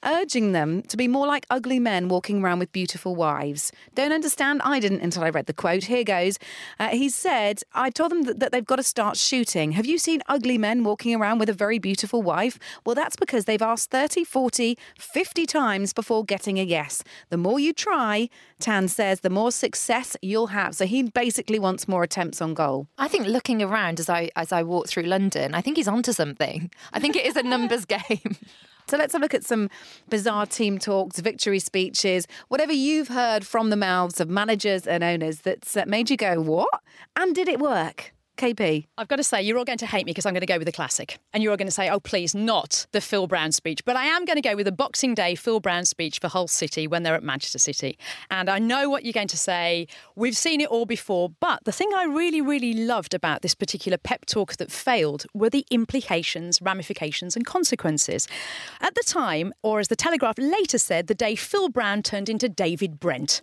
urging 0.05 0.53
them 0.53 0.83
to 0.83 0.99
be 0.99 1.09
more 1.09 1.27
like 1.27 1.47
ugly 1.49 1.81
men 1.81 2.09
walking 2.09 2.45
around 2.45 2.59
with 2.59 2.71
beautiful 2.71 3.15
wives. 3.15 3.73
Don't 3.95 4.13
understand? 4.13 4.61
I 4.63 4.79
didn't 4.79 5.01
until 5.01 5.25
I 5.25 5.31
read 5.31 5.47
the 5.47 5.55
quote. 5.55 5.85
Here 5.85 6.05
goes. 6.05 6.39
Uh, 6.79 6.89
he 6.89 7.09
said, 7.09 7.63
I 7.73 7.89
told 7.89 8.11
them 8.11 8.25
that, 8.25 8.41
that 8.41 8.53
they've 8.53 8.63
got 8.63 8.77
to 8.77 8.83
start 8.83 9.17
shooting. 9.17 9.73
Have 9.73 9.87
you 9.87 9.97
seen 9.97 10.21
ugly 10.29 10.59
men 10.59 10.85
walking 10.85 11.15
around 11.15 11.39
with 11.39 11.49
a 11.49 11.55
very 11.55 11.79
beautiful 11.79 12.21
wife? 12.21 12.59
Well, 12.85 12.95
that's 12.95 13.17
because 13.17 13.47
they've 13.47 13.63
asked 13.63 13.91
30, 13.91 14.25
40, 14.25 14.77
50 14.99 15.47
times 15.47 15.95
before 15.95 16.27
getting 16.27 16.59
a 16.59 16.63
yes. 16.63 17.03
The 17.31 17.39
more 17.39 17.59
you 17.59 17.73
try, 17.73 18.29
Tan 18.61 18.89
says, 18.89 19.21
the 19.21 19.31
more 19.31 19.51
success 19.51 20.15
you'll 20.21 20.49
have. 20.49 20.75
So 20.75 20.85
he 20.85 21.05
basically 21.05 21.59
wants 21.59 21.89
more 21.89 22.02
attempts 22.03 22.41
on 22.41 22.55
goal. 22.55 22.89
I 22.99 23.09
think 23.09 23.27
looking 23.27 23.63
around 23.63 24.01
as 24.01 24.09
I 24.09 24.31
as 24.37 24.53
I 24.53 24.63
walk 24.63 24.89
through 24.89 25.05
London, 25.05 25.55
I 25.55 25.61
think 25.61 25.77
he's 25.77 25.89
onto 25.89 26.13
something. 26.13 26.71
I 26.93 27.01
think 27.01 27.17
it 27.17 27.27
is 27.27 27.37
a 27.37 27.43
numbers 27.43 27.85
game. 27.85 28.37
So 28.89 28.97
let's 28.97 29.13
have 29.13 29.23
a 29.23 29.25
look 29.25 29.33
at 29.33 29.45
some 29.45 29.71
bizarre 30.09 30.45
team 30.45 30.79
talks, 30.79 31.21
victory 31.21 31.61
speeches, 31.61 32.27
whatever 32.49 32.73
you've 32.73 33.09
heard 33.09 33.47
from 33.47 33.71
the 33.71 33.77
mouths 33.77 34.21
of 34.21 34.29
managers 34.29 34.87
and 34.87 35.05
owners 35.05 35.43
that's 35.43 35.77
uh, 35.77 35.85
made 35.87 36.11
you 36.11 36.17
go, 36.17 36.41
what? 36.41 36.83
And 37.17 37.35
did 37.35 37.49
it 37.49 37.61
work? 37.61 38.13
KP. 38.37 38.87
I've 38.99 39.09
got 39.09 39.17
to 39.17 39.25
say, 39.25 39.43
you're 39.43 39.59
all 39.59 39.65
going 39.65 39.79
to 39.79 39.87
hate 39.87 40.07
me 40.07 40.11
because 40.11 40.27
I'm 40.27 40.33
going 40.33 40.41
to 40.41 40.47
go 40.47 40.59
with 40.59 40.69
a 40.69 40.73
classic. 40.73 41.19
And 41.33 41.43
you're 41.43 41.53
all 41.53 41.57
going 41.57 41.69
to 41.69 41.73
say, 41.73 41.89
oh, 41.89 42.01
please, 42.01 42.35
not 42.35 42.87
the 42.93 43.01
Phil 43.01 43.27
Brown 43.27 43.53
speech. 43.53 43.85
But 43.85 43.97
I 43.97 44.07
am 44.07 44.25
going 44.25 44.37
to 44.37 44.43
go 44.43 44.57
with 44.57 44.67
a 44.67 44.73
Boxing 44.73 45.15
Day 45.15 45.35
Phil 45.35 45.61
Brown 45.61 45.85
speech 45.85 46.19
for 46.19 46.29
Hull 46.29 46.49
City 46.49 46.87
when 46.87 47.03
they're 47.03 47.15
at 47.15 47.23
Manchester 47.23 47.59
City. 47.59 47.99
And 48.31 48.49
I 48.49 48.59
know 48.59 48.89
what 48.89 49.05
you're 49.05 49.13
going 49.13 49.29
to 49.29 49.39
say. 49.39 49.87
We've 50.17 50.37
seen 50.37 50.61
it 50.61 50.69
all 50.69 50.87
before. 50.87 51.31
But 51.41 51.65
the 51.65 51.73
thing 51.73 51.91
I 51.95 52.05
really, 52.05 52.41
really 52.41 52.75
loved 52.75 53.15
about 53.15 53.43
this 53.43 53.55
particular 53.55 53.99
pep 53.99 54.27
talk 54.27 54.57
that 54.57 54.73
failed 54.73 55.27
were 55.35 55.51
the 55.51 55.67
implications, 55.71 56.61
ramifications, 56.63 57.37
and 57.37 57.47
consequences. 57.47 58.27
At 58.81 58.95
the 58.95 59.05
time, 59.07 59.53
or 59.63 59.81
as 59.81 59.89
the 59.89 59.97
Telegraph 59.97 60.39
later 60.39 60.79
said, 60.79 61.07
the 61.07 61.15
day 61.15 61.35
Phil 61.35 61.69
Brown 61.69 62.03
turned 62.03 62.29
into 62.29 62.49
David 62.49 62.99
Brent. 62.99 63.43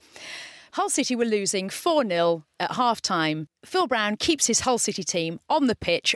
Hull 0.74 0.90
City 0.90 1.16
were 1.16 1.26
losing 1.26 1.70
4 1.70 2.08
0 2.08 2.46
at 2.60 2.74
half 2.74 3.02
time. 3.02 3.48
Phil 3.66 3.88
Brown 3.88 4.18
keeps 4.18 4.48
his 4.48 4.62
Hull 4.62 4.78
City 4.78 5.04
team 5.04 5.40
on 5.50 5.68
the 5.68 5.76
pitch. 5.76 6.16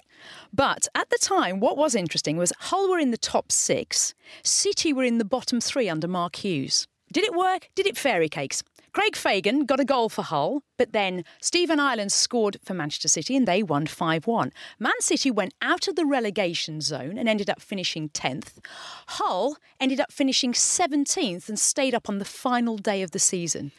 But 0.53 0.87
at 0.95 1.09
the 1.09 1.17
time, 1.21 1.59
what 1.59 1.77
was 1.77 1.95
interesting 1.95 2.37
was 2.37 2.53
Hull 2.59 2.89
were 2.89 2.99
in 2.99 3.11
the 3.11 3.17
top 3.17 3.51
six, 3.51 4.13
City 4.43 4.93
were 4.93 5.03
in 5.03 5.17
the 5.17 5.25
bottom 5.25 5.59
three 5.59 5.89
under 5.89 6.07
Mark 6.07 6.37
Hughes. 6.37 6.87
Did 7.11 7.25
it 7.25 7.33
work? 7.33 7.69
Did 7.75 7.87
it 7.87 7.97
fairy 7.97 8.29
cakes? 8.29 8.63
Craig 8.93 9.15
Fagan 9.15 9.65
got 9.65 9.79
a 9.79 9.85
goal 9.85 10.07
for 10.07 10.21
Hull, 10.21 10.61
but 10.77 10.93
then 10.93 11.25
Stephen 11.41 11.79
Ireland 11.79 12.11
scored 12.11 12.57
for 12.63 12.75
Manchester 12.75 13.07
City 13.07 13.35
and 13.35 13.47
they 13.47 13.63
won 13.63 13.87
5 13.87 14.27
1. 14.27 14.51
Man 14.77 14.93
City 14.99 15.31
went 15.31 15.55
out 15.63 15.87
of 15.87 15.95
the 15.95 16.05
relegation 16.05 16.79
zone 16.79 17.17
and 17.17 17.27
ended 17.27 17.49
up 17.49 17.59
finishing 17.59 18.09
10th. 18.09 18.59
Hull 19.07 19.57
ended 19.79 19.99
up 19.99 20.11
finishing 20.11 20.53
17th 20.53 21.49
and 21.49 21.57
stayed 21.57 21.95
up 21.95 22.07
on 22.07 22.19
the 22.19 22.25
final 22.25 22.77
day 22.77 23.01
of 23.01 23.11
the 23.11 23.19
season. 23.19 23.71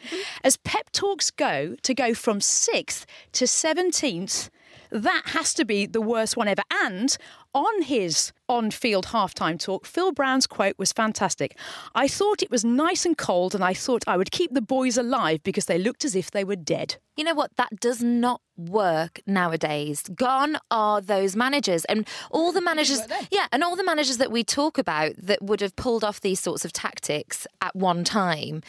As 0.43 0.57
pep 0.57 0.91
talks 0.91 1.31
go, 1.31 1.77
to 1.81 1.93
go 1.93 2.13
from 2.13 2.39
6th 2.39 3.05
to 3.31 3.45
17th 3.45 4.49
That 4.91 5.23
has 5.27 5.53
to 5.55 5.65
be 5.65 5.85
the 5.85 6.01
worst 6.01 6.37
one 6.37 6.47
ever. 6.47 6.61
And 6.83 7.15
on 7.53 7.83
his 7.83 8.33
on 8.47 8.71
field 8.71 9.07
halftime 9.07 9.59
talk, 9.59 9.85
Phil 9.85 10.11
Brown's 10.11 10.47
quote 10.47 10.77
was 10.77 10.91
fantastic. 10.91 11.57
I 11.93 12.07
thought 12.07 12.43
it 12.43 12.51
was 12.51 12.65
nice 12.65 13.05
and 13.05 13.17
cold, 13.17 13.55
and 13.55 13.63
I 13.63 13.73
thought 13.73 14.03
I 14.07 14.17
would 14.17 14.31
keep 14.31 14.53
the 14.53 14.61
boys 14.61 14.97
alive 14.97 15.41
because 15.43 15.65
they 15.65 15.77
looked 15.77 16.05
as 16.05 16.15
if 16.15 16.31
they 16.31 16.43
were 16.43 16.55
dead. 16.55 16.97
You 17.15 17.23
know 17.23 17.33
what? 17.33 17.55
That 17.55 17.79
does 17.79 18.03
not 18.03 18.41
work 18.57 19.21
nowadays. 19.25 20.03
Gone 20.13 20.57
are 20.69 21.01
those 21.01 21.35
managers. 21.35 21.85
And 21.85 22.07
all 22.29 22.51
the 22.51 22.61
managers, 22.61 23.01
yeah, 23.31 23.47
and 23.51 23.63
all 23.63 23.75
the 23.75 23.85
managers 23.85 24.17
that 24.17 24.31
we 24.31 24.43
talk 24.43 24.77
about 24.77 25.13
that 25.17 25.41
would 25.41 25.61
have 25.61 25.75
pulled 25.75 26.03
off 26.03 26.19
these 26.19 26.39
sorts 26.39 26.65
of 26.65 26.73
tactics 26.73 27.47
at 27.61 27.75
one 27.75 28.03
time 28.03 28.61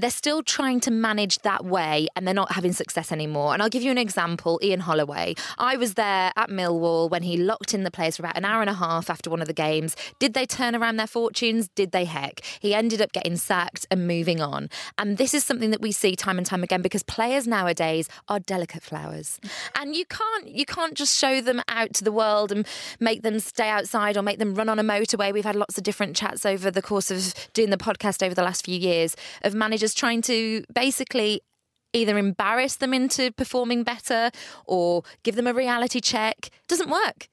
they're 0.00 0.10
still 0.10 0.42
trying 0.42 0.80
to 0.80 0.90
manage 0.90 1.38
that 1.40 1.64
way 1.64 2.08
and 2.16 2.26
they're 2.26 2.34
not 2.34 2.52
having 2.52 2.72
success 2.72 3.12
anymore. 3.12 3.52
And 3.52 3.62
I'll 3.62 3.68
give 3.68 3.82
you 3.82 3.90
an 3.90 3.98
example 3.98 4.58
Ian 4.62 4.80
Holloway. 4.80 5.34
I 5.58 5.76
was 5.76 5.94
there 5.94 6.32
at 6.36 6.50
Millwall 6.50 7.10
when 7.10 7.22
he 7.22 7.36
locked 7.36 7.74
in 7.74 7.84
the 7.84 7.90
players 7.90 8.16
for 8.16 8.22
about 8.22 8.36
an 8.36 8.44
hour 8.44 8.60
and 8.60 8.70
a 8.70 8.74
half 8.74 9.10
after 9.10 9.30
one 9.30 9.40
of 9.40 9.46
the 9.46 9.54
games. 9.54 9.96
Did 10.18 10.34
they 10.34 10.46
turn 10.46 10.74
around 10.74 10.96
their 10.96 11.06
fortunes? 11.06 11.68
Did 11.74 11.92
they 11.92 12.04
heck? 12.04 12.40
He 12.60 12.74
ended 12.74 13.00
up 13.00 13.12
getting 13.12 13.36
sacked 13.36 13.86
and 13.90 14.06
moving 14.06 14.40
on. 14.40 14.70
And 14.98 15.18
this 15.18 15.34
is 15.34 15.44
something 15.44 15.70
that 15.70 15.80
we 15.80 15.92
see 15.92 16.16
time 16.16 16.38
and 16.38 16.46
time 16.46 16.62
again 16.62 16.82
because 16.82 17.02
players 17.02 17.46
nowadays 17.46 18.08
are 18.28 18.40
delicate 18.40 18.82
flowers. 18.82 19.40
And 19.74 19.94
you 19.94 20.04
can't 20.06 20.48
you 20.48 20.64
can't 20.64 20.94
just 20.94 21.16
show 21.16 21.40
them 21.40 21.62
out 21.68 21.92
to 21.94 22.04
the 22.04 22.12
world 22.12 22.52
and 22.52 22.66
make 22.98 23.22
them 23.22 23.38
stay 23.40 23.68
outside 23.68 24.16
or 24.16 24.22
make 24.22 24.38
them 24.38 24.54
run 24.54 24.68
on 24.68 24.78
a 24.78 24.84
motorway. 24.84 25.32
We've 25.32 25.44
had 25.44 25.56
lots 25.56 25.76
of 25.76 25.84
different 25.84 26.16
chats 26.16 26.46
over 26.46 26.70
the 26.70 26.82
course 26.82 27.10
of 27.10 27.34
doing 27.52 27.70
the 27.70 27.76
podcast 27.76 28.24
over 28.24 28.34
the 28.34 28.42
last 28.42 28.64
few 28.64 28.78
years 28.78 29.16
of 29.42 29.54
managers 29.54 29.89
just 29.90 29.98
trying 29.98 30.22
to 30.22 30.62
basically 30.72 31.40
either 31.92 32.16
embarrass 32.16 32.76
them 32.76 32.94
into 32.94 33.32
performing 33.32 33.82
better 33.82 34.30
or 34.64 35.02
give 35.24 35.34
them 35.34 35.48
a 35.48 35.52
reality 35.52 36.00
check 36.00 36.50
doesn't 36.68 36.88
work. 36.88 37.28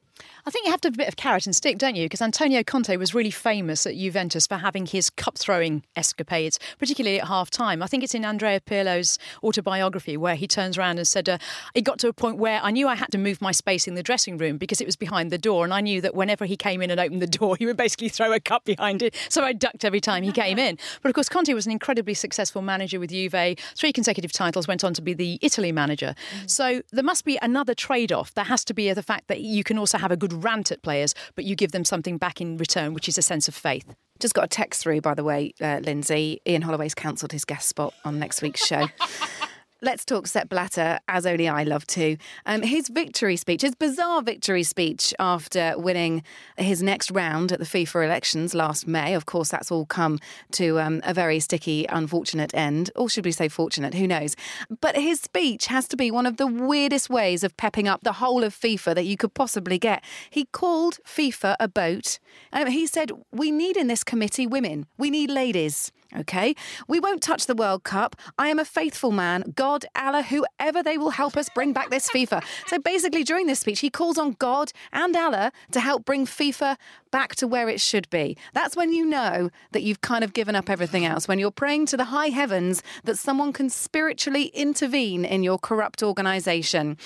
I 0.47 0.49
think 0.49 0.65
you 0.65 0.71
have 0.71 0.79
to 0.81 0.87
have 0.87 0.93
a 0.93 0.97
bit 0.97 1.09
of 1.09 1.17
carrot 1.17 1.45
and 1.45 1.53
stick, 1.53 1.77
don't 1.77 1.97
you? 1.97 2.05
Because 2.05 2.21
Antonio 2.21 2.63
Conte 2.63 2.95
was 2.95 3.13
really 3.13 3.31
famous 3.31 3.85
at 3.85 3.97
Juventus 3.97 4.47
for 4.47 4.55
having 4.55 4.85
his 4.85 5.09
cup 5.09 5.37
throwing 5.37 5.83
escapades, 5.97 6.57
particularly 6.79 7.19
at 7.19 7.27
half 7.27 7.49
time. 7.49 7.83
I 7.83 7.87
think 7.87 8.01
it's 8.01 8.15
in 8.15 8.23
Andrea 8.23 8.61
Pirlo's 8.61 9.19
autobiography 9.43 10.15
where 10.15 10.35
he 10.35 10.47
turns 10.47 10.77
around 10.77 10.99
and 10.99 11.05
said, 11.05 11.27
uh, 11.27 11.37
It 11.75 11.81
got 11.81 11.99
to 11.99 12.07
a 12.07 12.13
point 12.13 12.37
where 12.37 12.61
I 12.63 12.71
knew 12.71 12.87
I 12.87 12.95
had 12.95 13.11
to 13.11 13.17
move 13.17 13.41
my 13.41 13.51
space 13.51 13.89
in 13.89 13.95
the 13.95 14.01
dressing 14.03 14.37
room 14.37 14.55
because 14.55 14.79
it 14.79 14.85
was 14.85 14.95
behind 14.95 15.33
the 15.33 15.37
door. 15.37 15.65
And 15.65 15.73
I 15.73 15.81
knew 15.81 15.99
that 15.99 16.15
whenever 16.15 16.45
he 16.45 16.55
came 16.55 16.81
in 16.81 16.91
and 16.91 16.99
opened 17.01 17.21
the 17.21 17.27
door, 17.27 17.55
he 17.59 17.65
would 17.65 17.75
basically 17.75 18.07
throw 18.07 18.31
a 18.31 18.39
cup 18.39 18.63
behind 18.63 19.01
it. 19.01 19.17
So 19.27 19.43
I 19.43 19.51
ducked 19.51 19.83
every 19.83 19.99
time 19.99 20.23
he 20.23 20.31
came 20.31 20.57
in. 20.57 20.77
But 21.01 21.09
of 21.09 21.15
course, 21.15 21.27
Conte 21.29 21.53
was 21.53 21.65
an 21.65 21.73
incredibly 21.73 22.13
successful 22.13 22.61
manager 22.61 22.99
with 22.99 23.09
Juve, 23.09 23.57
three 23.75 23.91
consecutive 23.91 24.31
titles, 24.31 24.67
went 24.67 24.83
on 24.83 24.93
to 24.93 25.01
be 25.01 25.13
the 25.13 25.39
Italy 25.41 25.73
manager. 25.73 26.15
Mm. 26.41 26.49
So 26.49 26.81
there 26.91 27.03
must 27.03 27.25
be 27.25 27.37
another 27.41 27.73
trade 27.73 28.13
off. 28.13 28.33
There 28.33 28.45
has 28.45 28.63
to 28.65 28.73
be 28.73 28.91
the 28.93 29.03
fact 29.03 29.27
that 29.27 29.41
you 29.41 29.63
can 29.63 29.77
also 29.77 29.97
have 29.97 30.11
a 30.11 30.17
good 30.17 30.36
rant 30.41 30.71
at 30.71 30.81
players, 30.81 31.13
but 31.35 31.45
you 31.45 31.55
give 31.55 31.71
them 31.71 31.85
something 31.85 32.17
back 32.17 32.41
in 32.41 32.57
return, 32.57 32.93
which 32.93 33.07
is 33.07 33.17
a 33.17 33.21
sense 33.21 33.47
of 33.47 33.55
faith. 33.55 33.95
Just 34.19 34.33
got 34.33 34.45
a 34.45 34.47
text 34.47 34.81
through, 34.81 35.01
by 35.01 35.13
the 35.13 35.23
way, 35.23 35.53
uh, 35.61 35.79
Lynsey. 35.83 36.41
Ian 36.47 36.63
Holloway's 36.63 36.95
cancelled 36.95 37.31
his 37.31 37.45
guest 37.45 37.69
spot 37.69 37.93
on 38.03 38.17
next 38.19 38.41
week's 38.41 38.65
show. 38.65 38.87
Let's 39.79 40.03
talk 40.03 40.25
Sepp 40.25 40.49
Blatter, 40.49 40.97
as 41.07 41.27
only 41.27 41.47
I 41.47 41.61
love 41.61 41.85
to. 41.87 42.17
Um, 42.47 42.63
his 42.63 42.87
victory 42.87 43.35
speech, 43.35 43.61
his 43.61 43.75
bizarre 43.75 44.23
victory 44.23 44.63
speech 44.63 45.13
after 45.19 45.75
winning 45.77 46.23
his 46.57 46.81
next 46.81 47.11
round 47.11 47.51
at 47.51 47.59
the 47.59 47.65
FIFA 47.65 48.05
elections 48.05 48.55
last 48.55 48.87
May. 48.87 49.13
Of 49.13 49.27
course, 49.27 49.49
that's 49.49 49.69
all 49.69 49.85
come 49.85 50.17
to 50.53 50.79
um, 50.79 51.01
a 51.03 51.13
very 51.13 51.39
sticky, 51.39 51.85
unfortunate 51.89 52.55
end. 52.55 52.89
Or 52.95 53.07
should 53.07 53.23
we 53.23 53.31
say 53.31 53.49
fortunate? 53.49 53.93
Who 53.93 54.07
knows? 54.07 54.35
But 54.81 54.95
his 54.95 55.21
speech 55.21 55.67
has 55.67 55.87
to 55.89 55.95
be 55.95 56.09
one 56.09 56.25
of 56.25 56.37
the 56.37 56.47
weirdest 56.47 57.07
ways 57.11 57.43
of 57.43 57.55
pepping 57.55 57.87
up 57.87 58.01
the 58.01 58.13
whole 58.13 58.43
of 58.43 58.55
FIFA 58.55 58.95
that 58.95 59.05
you 59.05 59.15
could 59.15 59.35
possibly 59.35 59.77
get. 59.77 60.03
He 60.31 60.45
called 60.45 60.97
FIFA 61.05 61.55
a 61.59 61.67
boat. 61.67 62.17
Um, 62.51 62.65
he 62.65 62.87
said, 62.87 63.11
We 63.31 63.51
need 63.51 63.77
in 63.77 63.85
this 63.85 64.03
committee 64.03 64.47
women, 64.47 64.87
we 64.97 65.11
need 65.11 65.29
ladies. 65.29 65.91
Okay, 66.15 66.55
we 66.87 67.01
won't 67.01 67.21
touch 67.21 67.47
the 67.47 67.55
World 67.55 67.83
Cup. 67.83 68.15
I 68.37 68.47
am 68.47 68.59
a 68.59 68.65
faithful 68.65 69.11
man. 69.11 69.53
God, 69.55 69.85
Allah, 69.93 70.23
whoever 70.23 70.81
they 70.81 70.97
will 70.97 71.09
help 71.09 71.35
us 71.35 71.49
bring 71.53 71.73
back 71.73 71.89
this 71.89 72.09
FIFA. 72.09 72.43
So 72.67 72.79
basically, 72.79 73.25
during 73.25 73.47
this 73.47 73.59
speech, 73.59 73.81
he 73.81 73.89
calls 73.89 74.17
on 74.17 74.37
God 74.39 74.71
and 74.93 75.15
Allah 75.17 75.51
to 75.71 75.81
help 75.81 76.05
bring 76.05 76.25
FIFA 76.25 76.77
back 77.11 77.35
to 77.35 77.47
where 77.47 77.67
it 77.67 77.81
should 77.81 78.09
be. 78.09 78.37
That's 78.53 78.75
when 78.75 78.93
you 78.93 79.05
know 79.05 79.49
that 79.71 79.83
you've 79.83 80.01
kind 80.01 80.23
of 80.23 80.33
given 80.33 80.55
up 80.55 80.69
everything 80.69 81.05
else, 81.05 81.27
when 81.27 81.39
you're 81.39 81.51
praying 81.51 81.87
to 81.87 81.97
the 81.97 82.05
high 82.05 82.27
heavens 82.27 82.81
that 83.03 83.17
someone 83.17 83.51
can 83.51 83.69
spiritually 83.69 84.45
intervene 84.53 85.25
in 85.25 85.43
your 85.43 85.59
corrupt 85.59 86.01
organisation. 86.01 86.97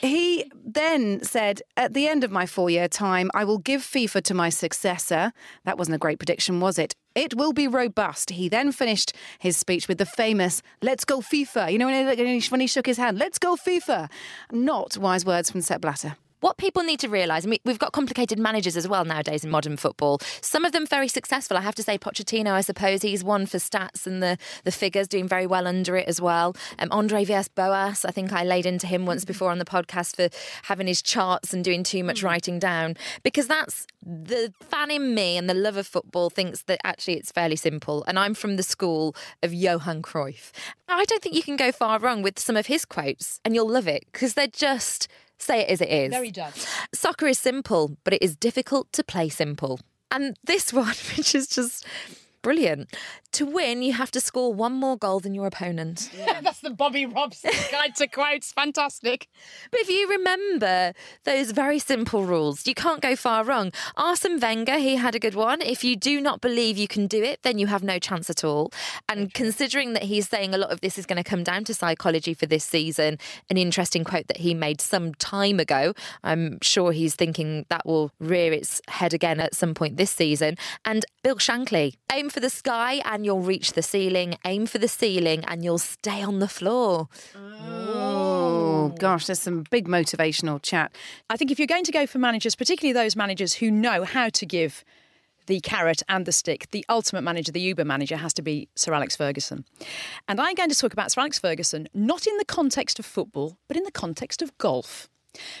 He 0.00 0.50
then 0.64 1.22
said, 1.22 1.62
At 1.76 1.92
the 1.92 2.08
end 2.08 2.24
of 2.24 2.30
my 2.30 2.46
four 2.46 2.70
year 2.70 2.88
time, 2.88 3.30
I 3.34 3.44
will 3.44 3.58
give 3.58 3.82
FIFA 3.82 4.22
to 4.22 4.34
my 4.34 4.48
successor. 4.48 5.32
That 5.64 5.78
wasn't 5.78 5.96
a 5.96 5.98
great 5.98 6.18
prediction, 6.18 6.60
was 6.60 6.78
it? 6.78 6.94
It 7.14 7.34
will 7.34 7.52
be 7.52 7.66
robust. 7.66 8.30
He 8.30 8.48
then 8.48 8.72
finished 8.72 9.12
his 9.38 9.56
speech 9.56 9.88
with 9.88 9.98
the 9.98 10.06
famous 10.06 10.62
"Let's 10.80 11.04
go 11.04 11.20
FIFA." 11.20 11.72
You 11.72 11.78
know 11.78 11.86
when 11.86 12.60
he, 12.60 12.66
shook 12.66 12.86
his 12.86 12.98
hand, 12.98 13.18
"Let's 13.18 13.38
go 13.38 13.56
FIFA." 13.56 14.08
Not 14.52 14.96
wise 14.96 15.24
words 15.24 15.50
from 15.50 15.60
Sepp 15.60 15.82
Blatter. 15.82 16.16
What 16.40 16.56
people 16.56 16.82
need 16.82 17.00
to 17.00 17.08
realise, 17.08 17.44
I 17.44 17.48
mean, 17.48 17.58
we've 17.66 17.78
got 17.78 17.92
complicated 17.92 18.38
managers 18.38 18.76
as 18.76 18.88
well 18.88 19.04
nowadays 19.04 19.44
in 19.44 19.50
modern 19.50 19.76
football. 19.76 20.20
Some 20.40 20.64
of 20.64 20.72
them 20.72 20.86
very 20.86 21.08
successful. 21.08 21.56
I 21.56 21.60
have 21.60 21.74
to 21.74 21.82
say, 21.82 21.98
Pochettino, 21.98 22.52
I 22.52 22.62
suppose, 22.62 23.02
he's 23.02 23.22
one 23.22 23.44
for 23.44 23.58
stats 23.58 24.06
and 24.06 24.22
the, 24.22 24.38
the 24.64 24.72
figures, 24.72 25.06
doing 25.06 25.28
very 25.28 25.46
well 25.46 25.66
under 25.66 25.96
it 25.96 26.08
as 26.08 26.18
well. 26.18 26.56
Um, 26.78 26.88
Andre 26.90 27.24
Villas-Boas, 27.24 28.06
I 28.06 28.10
think 28.10 28.32
I 28.32 28.42
laid 28.42 28.64
into 28.64 28.86
him 28.86 29.04
once 29.04 29.26
before 29.26 29.50
on 29.50 29.58
the 29.58 29.66
podcast 29.66 30.16
for 30.16 30.34
having 30.62 30.86
his 30.86 31.02
charts 31.02 31.52
and 31.52 31.62
doing 31.62 31.82
too 31.82 32.02
much 32.02 32.22
mm. 32.22 32.24
writing 32.24 32.58
down. 32.58 32.96
Because 33.22 33.46
that's 33.46 33.86
the 34.02 34.52
fan 34.60 34.90
in 34.90 35.14
me 35.14 35.36
and 35.36 35.48
the 35.48 35.54
love 35.54 35.76
of 35.76 35.86
football 35.86 36.30
thinks 36.30 36.62
that 36.62 36.80
actually 36.84 37.18
it's 37.18 37.30
fairly 37.30 37.56
simple. 37.56 38.02
And 38.06 38.18
I'm 38.18 38.32
from 38.32 38.56
the 38.56 38.62
school 38.62 39.14
of 39.42 39.52
Johan 39.52 40.00
Cruyff. 40.00 40.52
I 40.88 41.04
don't 41.04 41.22
think 41.22 41.34
you 41.34 41.42
can 41.42 41.56
go 41.56 41.70
far 41.70 41.98
wrong 41.98 42.22
with 42.22 42.38
some 42.38 42.56
of 42.56 42.66
his 42.66 42.84
quotes, 42.84 43.40
and 43.44 43.54
you'll 43.54 43.70
love 43.70 43.86
it 43.86 44.04
because 44.10 44.34
they're 44.34 44.46
just 44.46 45.06
Say 45.40 45.62
it 45.62 45.70
as 45.70 45.80
it 45.80 45.88
is. 45.88 46.10
Very 46.10 46.30
done. 46.30 46.52
Soccer 46.94 47.26
is 47.26 47.38
simple, 47.38 47.96
but 48.04 48.12
it 48.12 48.22
is 48.22 48.36
difficult 48.36 48.92
to 48.92 49.02
play 49.02 49.28
simple. 49.28 49.80
And 50.10 50.36
this 50.44 50.72
one, 50.84 50.94
which 51.16 51.34
is 51.34 51.46
just 51.48 51.86
brilliant. 52.42 52.94
To 53.32 53.46
win, 53.46 53.82
you 53.82 53.92
have 53.92 54.10
to 54.12 54.20
score 54.20 54.52
one 54.52 54.72
more 54.72 54.96
goal 54.96 55.20
than 55.20 55.34
your 55.34 55.46
opponent. 55.46 56.10
Yeah. 56.16 56.40
That's 56.42 56.60
the 56.60 56.70
Bobby 56.70 57.06
Robson 57.06 57.52
guide 57.70 57.94
to 57.96 58.06
quotes. 58.06 58.52
Fantastic. 58.52 59.28
But 59.70 59.80
if 59.80 59.88
you 59.88 60.08
remember 60.08 60.92
those 61.24 61.52
very 61.52 61.78
simple 61.78 62.24
rules, 62.24 62.66
you 62.66 62.74
can't 62.74 63.00
go 63.00 63.14
far 63.14 63.44
wrong. 63.44 63.72
Arsene 63.96 64.40
Wenger, 64.40 64.78
he 64.78 64.96
had 64.96 65.14
a 65.14 65.18
good 65.18 65.34
one. 65.34 65.60
If 65.60 65.84
you 65.84 65.96
do 65.96 66.20
not 66.20 66.40
believe 66.40 66.76
you 66.76 66.88
can 66.88 67.06
do 67.06 67.22
it, 67.22 67.42
then 67.42 67.58
you 67.58 67.66
have 67.68 67.82
no 67.82 67.98
chance 67.98 68.30
at 68.30 68.42
all. 68.42 68.72
And 69.08 69.32
considering 69.32 69.92
that 69.92 70.04
he's 70.04 70.28
saying 70.28 70.54
a 70.54 70.58
lot 70.58 70.70
of 70.70 70.80
this 70.80 70.98
is 70.98 71.06
going 71.06 71.22
to 71.22 71.28
come 71.28 71.44
down 71.44 71.64
to 71.64 71.74
psychology 71.74 72.34
for 72.34 72.46
this 72.46 72.64
season, 72.64 73.18
an 73.48 73.56
interesting 73.56 74.04
quote 74.04 74.26
that 74.28 74.38
he 74.38 74.54
made 74.54 74.80
some 74.80 75.14
time 75.14 75.60
ago. 75.60 75.92
I'm 76.24 76.58
sure 76.62 76.92
he's 76.92 77.14
thinking 77.14 77.66
that 77.68 77.86
will 77.86 78.10
rear 78.18 78.52
its 78.52 78.80
head 78.88 79.14
again 79.14 79.40
at 79.40 79.54
some 79.54 79.74
point 79.74 79.96
this 79.96 80.10
season. 80.10 80.56
And 80.84 81.04
Bill 81.22 81.36
Shankly, 81.36 81.94
aim 82.12 82.29
for 82.30 82.40
the 82.40 82.50
sky 82.50 83.02
and 83.04 83.24
you'll 83.24 83.40
reach 83.40 83.74
the 83.74 83.82
ceiling. 83.82 84.36
Aim 84.44 84.66
for 84.66 84.78
the 84.78 84.88
ceiling 84.88 85.44
and 85.46 85.64
you'll 85.64 85.78
stay 85.78 86.22
on 86.22 86.38
the 86.38 86.48
floor. 86.48 87.08
Oh, 87.36 88.94
gosh, 88.98 89.26
there's 89.26 89.40
some 89.40 89.64
big 89.70 89.88
motivational 89.88 90.62
chat. 90.62 90.94
I 91.28 91.36
think 91.36 91.50
if 91.50 91.58
you're 91.58 91.66
going 91.66 91.84
to 91.84 91.92
go 91.92 92.06
for 92.06 92.18
managers, 92.18 92.54
particularly 92.54 92.92
those 92.92 93.16
managers 93.16 93.54
who 93.54 93.70
know 93.70 94.04
how 94.04 94.28
to 94.30 94.46
give 94.46 94.84
the 95.46 95.60
carrot 95.60 96.02
and 96.08 96.26
the 96.26 96.32
stick, 96.32 96.70
the 96.70 96.84
ultimate 96.88 97.22
manager, 97.22 97.50
the 97.50 97.60
Uber 97.60 97.84
manager, 97.84 98.16
has 98.16 98.32
to 98.34 98.42
be 98.42 98.68
Sir 98.76 98.94
Alex 98.94 99.16
Ferguson. 99.16 99.64
And 100.28 100.40
I'm 100.40 100.54
going 100.54 100.70
to 100.70 100.76
talk 100.76 100.92
about 100.92 101.10
Sir 101.10 101.22
Alex 101.22 101.38
Ferguson 101.38 101.88
not 101.92 102.26
in 102.26 102.36
the 102.36 102.44
context 102.44 102.98
of 102.98 103.06
football, 103.06 103.58
but 103.66 103.76
in 103.76 103.82
the 103.82 103.90
context 103.90 104.42
of 104.42 104.56
golf. 104.58 105.08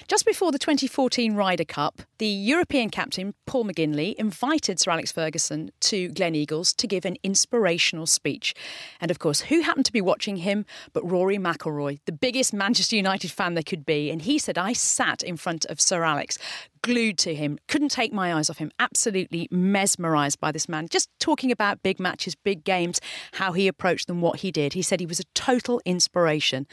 Just 0.08 0.26
before 0.26 0.50
the 0.50 0.58
2014 0.58 1.34
Ryder 1.34 1.64
Cup, 1.64 2.02
the 2.18 2.26
European 2.26 2.90
captain, 2.90 3.34
Paul 3.46 3.66
McGinley, 3.66 4.14
invited 4.14 4.80
Sir 4.80 4.90
Alex 4.90 5.12
Ferguson 5.12 5.70
to 5.80 6.08
Gleneagles 6.10 6.74
to 6.76 6.86
give 6.86 7.04
an 7.04 7.16
inspirational 7.22 8.06
speech. 8.06 8.54
And 9.00 9.10
of 9.10 9.18
course, 9.20 9.42
who 9.42 9.60
happened 9.60 9.86
to 9.86 9.92
be 9.92 10.00
watching 10.00 10.36
him 10.36 10.66
but 10.92 11.08
Rory 11.08 11.38
McIlroy, 11.38 12.00
the 12.04 12.12
biggest 12.12 12.52
Manchester 12.52 12.96
United 12.96 13.30
fan 13.30 13.54
there 13.54 13.62
could 13.62 13.86
be. 13.86 14.10
And 14.10 14.22
he 14.22 14.38
said, 14.38 14.58
I 14.58 14.72
sat 14.72 15.22
in 15.22 15.36
front 15.36 15.64
of 15.66 15.80
Sir 15.80 16.02
Alex, 16.02 16.36
glued 16.82 17.18
to 17.18 17.34
him, 17.34 17.58
couldn't 17.68 17.90
take 17.90 18.12
my 18.12 18.34
eyes 18.34 18.50
off 18.50 18.58
him, 18.58 18.70
absolutely 18.78 19.48
mesmerised 19.50 20.40
by 20.40 20.52
this 20.52 20.68
man. 20.68 20.88
Just 20.88 21.08
talking 21.18 21.50
about 21.50 21.82
big 21.82 22.00
matches, 22.00 22.34
big 22.34 22.64
games, 22.64 23.00
how 23.32 23.52
he 23.52 23.68
approached 23.68 24.06
them, 24.06 24.20
what 24.20 24.40
he 24.40 24.50
did. 24.50 24.72
He 24.72 24.82
said 24.82 25.00
he 25.00 25.06
was 25.06 25.20
a 25.20 25.24
total 25.34 25.80
inspiration. 25.84 26.66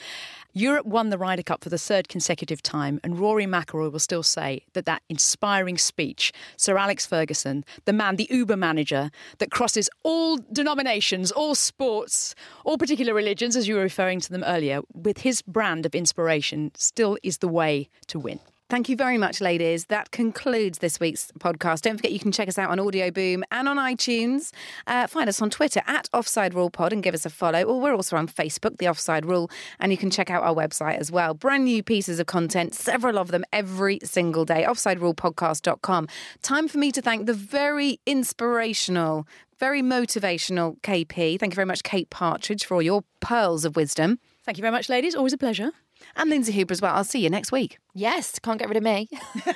Europe 0.54 0.86
won 0.86 1.10
the 1.10 1.18
Ryder 1.18 1.44
Cup 1.44 1.64
for 1.64 1.70
the 1.70 1.78
third 1.78 2.08
consecutive 2.08 2.64
time, 2.64 3.00
and 3.04 3.20
Rory 3.20 3.46
McIlroy 3.46 3.92
will 3.92 4.00
still 4.00 4.24
say 4.24 4.66
that 4.74 4.86
that 4.86 5.04
inspiring 5.08 5.78
speech, 5.78 6.32
Sir 6.56 6.78
Alex 6.78 7.06
Ferguson, 7.06 7.64
the 7.86 7.94
man, 7.94 8.16
the 8.16 8.28
Uber 8.32 8.58
manager 8.58 9.12
that 9.38 9.52
crosses 9.52 9.90
all 10.04 10.38
denominations, 10.52 11.32
all 11.32 11.54
sports, 11.54 12.34
all 12.66 12.78
particular 12.78 13.14
religions, 13.14 13.56
as 13.56 13.68
you 13.68 13.76
were 13.76 13.82
referring 13.82 14.20
to 14.22 14.32
them 14.32 14.44
earlier, 14.46 14.82
with 14.94 15.20
his 15.20 15.42
brand 15.42 15.86
of 15.86 15.94
inspiration, 15.94 16.72
still 16.76 17.18
is 17.22 17.38
the 17.38 17.48
way 17.48 17.90
to 18.08 18.18
win. 18.18 18.40
Thank 18.70 18.90
you 18.90 18.98
very 18.98 19.18
much, 19.18 19.40
ladies. 19.40 19.86
That 19.86 20.12
concludes 20.12 20.80
this 20.80 21.00
week's 21.00 21.32
podcast. 21.40 21.84
Don't 21.84 21.96
forget 21.96 22.12
you 22.12 22.20
can 22.20 22.34
check 22.34 22.50
us 22.50 22.58
out 22.58 22.70
on 22.70 22.82
Audio 22.82 23.10
Boom 23.10 23.46
and 23.50 23.70
on 23.70 23.78
iTunes. 23.78 24.52
Uh, 24.86 25.08
find 25.08 25.30
us 25.30 25.42
on 25.42 25.50
Twitter 25.50 25.82
at 25.88 26.10
Offside 26.14 26.54
Rule 26.54 26.70
Pod 26.70 26.92
and 26.92 27.02
give 27.02 27.14
us 27.14 27.26
a 27.26 27.30
follow. 27.30 27.64
Or 27.64 27.80
we're 27.80 27.94
also 27.94 28.18
on 28.18 28.28
Facebook, 28.28 28.78
The 28.78 28.90
Offside 28.90 29.26
Rule, 29.26 29.50
and 29.80 29.94
you 29.94 29.98
can 29.98 30.10
check 30.10 30.30
out 30.30 30.44
our 30.44 30.54
website 30.54 30.98
as 30.98 31.10
well. 31.10 31.34
Brand 31.34 31.64
new 31.64 31.82
pieces 31.82 32.20
of 32.20 32.26
content, 32.28 32.76
several 32.76 33.18
of 33.18 33.32
them 33.32 33.46
every 33.54 34.00
single 34.04 34.44
day. 34.44 34.66
OffsideRulePodcast.com. 34.68 36.10
Time 36.42 36.68
for 36.68 36.78
me 36.78 36.92
to 36.92 37.02
thank 37.02 37.26
the 37.26 37.34
very 37.34 38.02
inspirational, 38.06 39.26
very 39.60 39.82
motivational 39.82 40.78
KP. 40.82 41.40
Thank 41.40 41.54
you 41.54 41.56
very 41.56 41.66
much, 41.66 41.84
Kate 41.84 42.10
Partridge, 42.10 42.66
for 42.66 42.76
all 42.76 42.82
your 42.82 43.06
pearls 43.22 43.64
of 43.64 43.78
wisdom. 43.78 44.20
Thank 44.44 44.58
you 44.58 44.62
very 44.62 44.74
much, 44.74 44.90
ladies. 44.90 45.16
Always 45.16 45.32
a 45.32 45.38
pleasure. 45.38 45.72
And 46.16 46.30
Lynsey 46.30 46.54
Hooper 46.54 46.72
as 46.72 46.82
well. 46.82 46.96
I'll 46.96 47.04
see 47.04 47.20
you 47.20 47.30
next 47.30 47.52
week. 47.52 47.78
Yes, 47.94 48.40
can't 48.40 48.60
get 48.60 48.68
rid 48.68 48.78
of 48.78 48.84
me. 48.84 49.10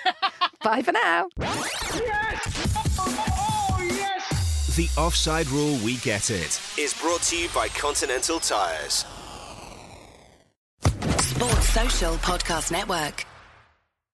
Bye 0.64 0.82
for 0.82 0.92
now. 0.92 1.28
The 4.76 4.90
Offside 4.98 5.48
Rule 5.48 5.78
We 5.84 5.98
Get 5.98 6.30
It 6.32 6.62
is 6.78 6.94
brought 7.02 7.22
to 7.24 7.38
you 7.38 7.50
by 7.54 7.68
Continental 7.70 8.40
Tyres. 8.40 9.06
Sports 11.20 11.70
Social 11.70 12.14
Podcast 12.16 12.72
Network. 12.72 13.26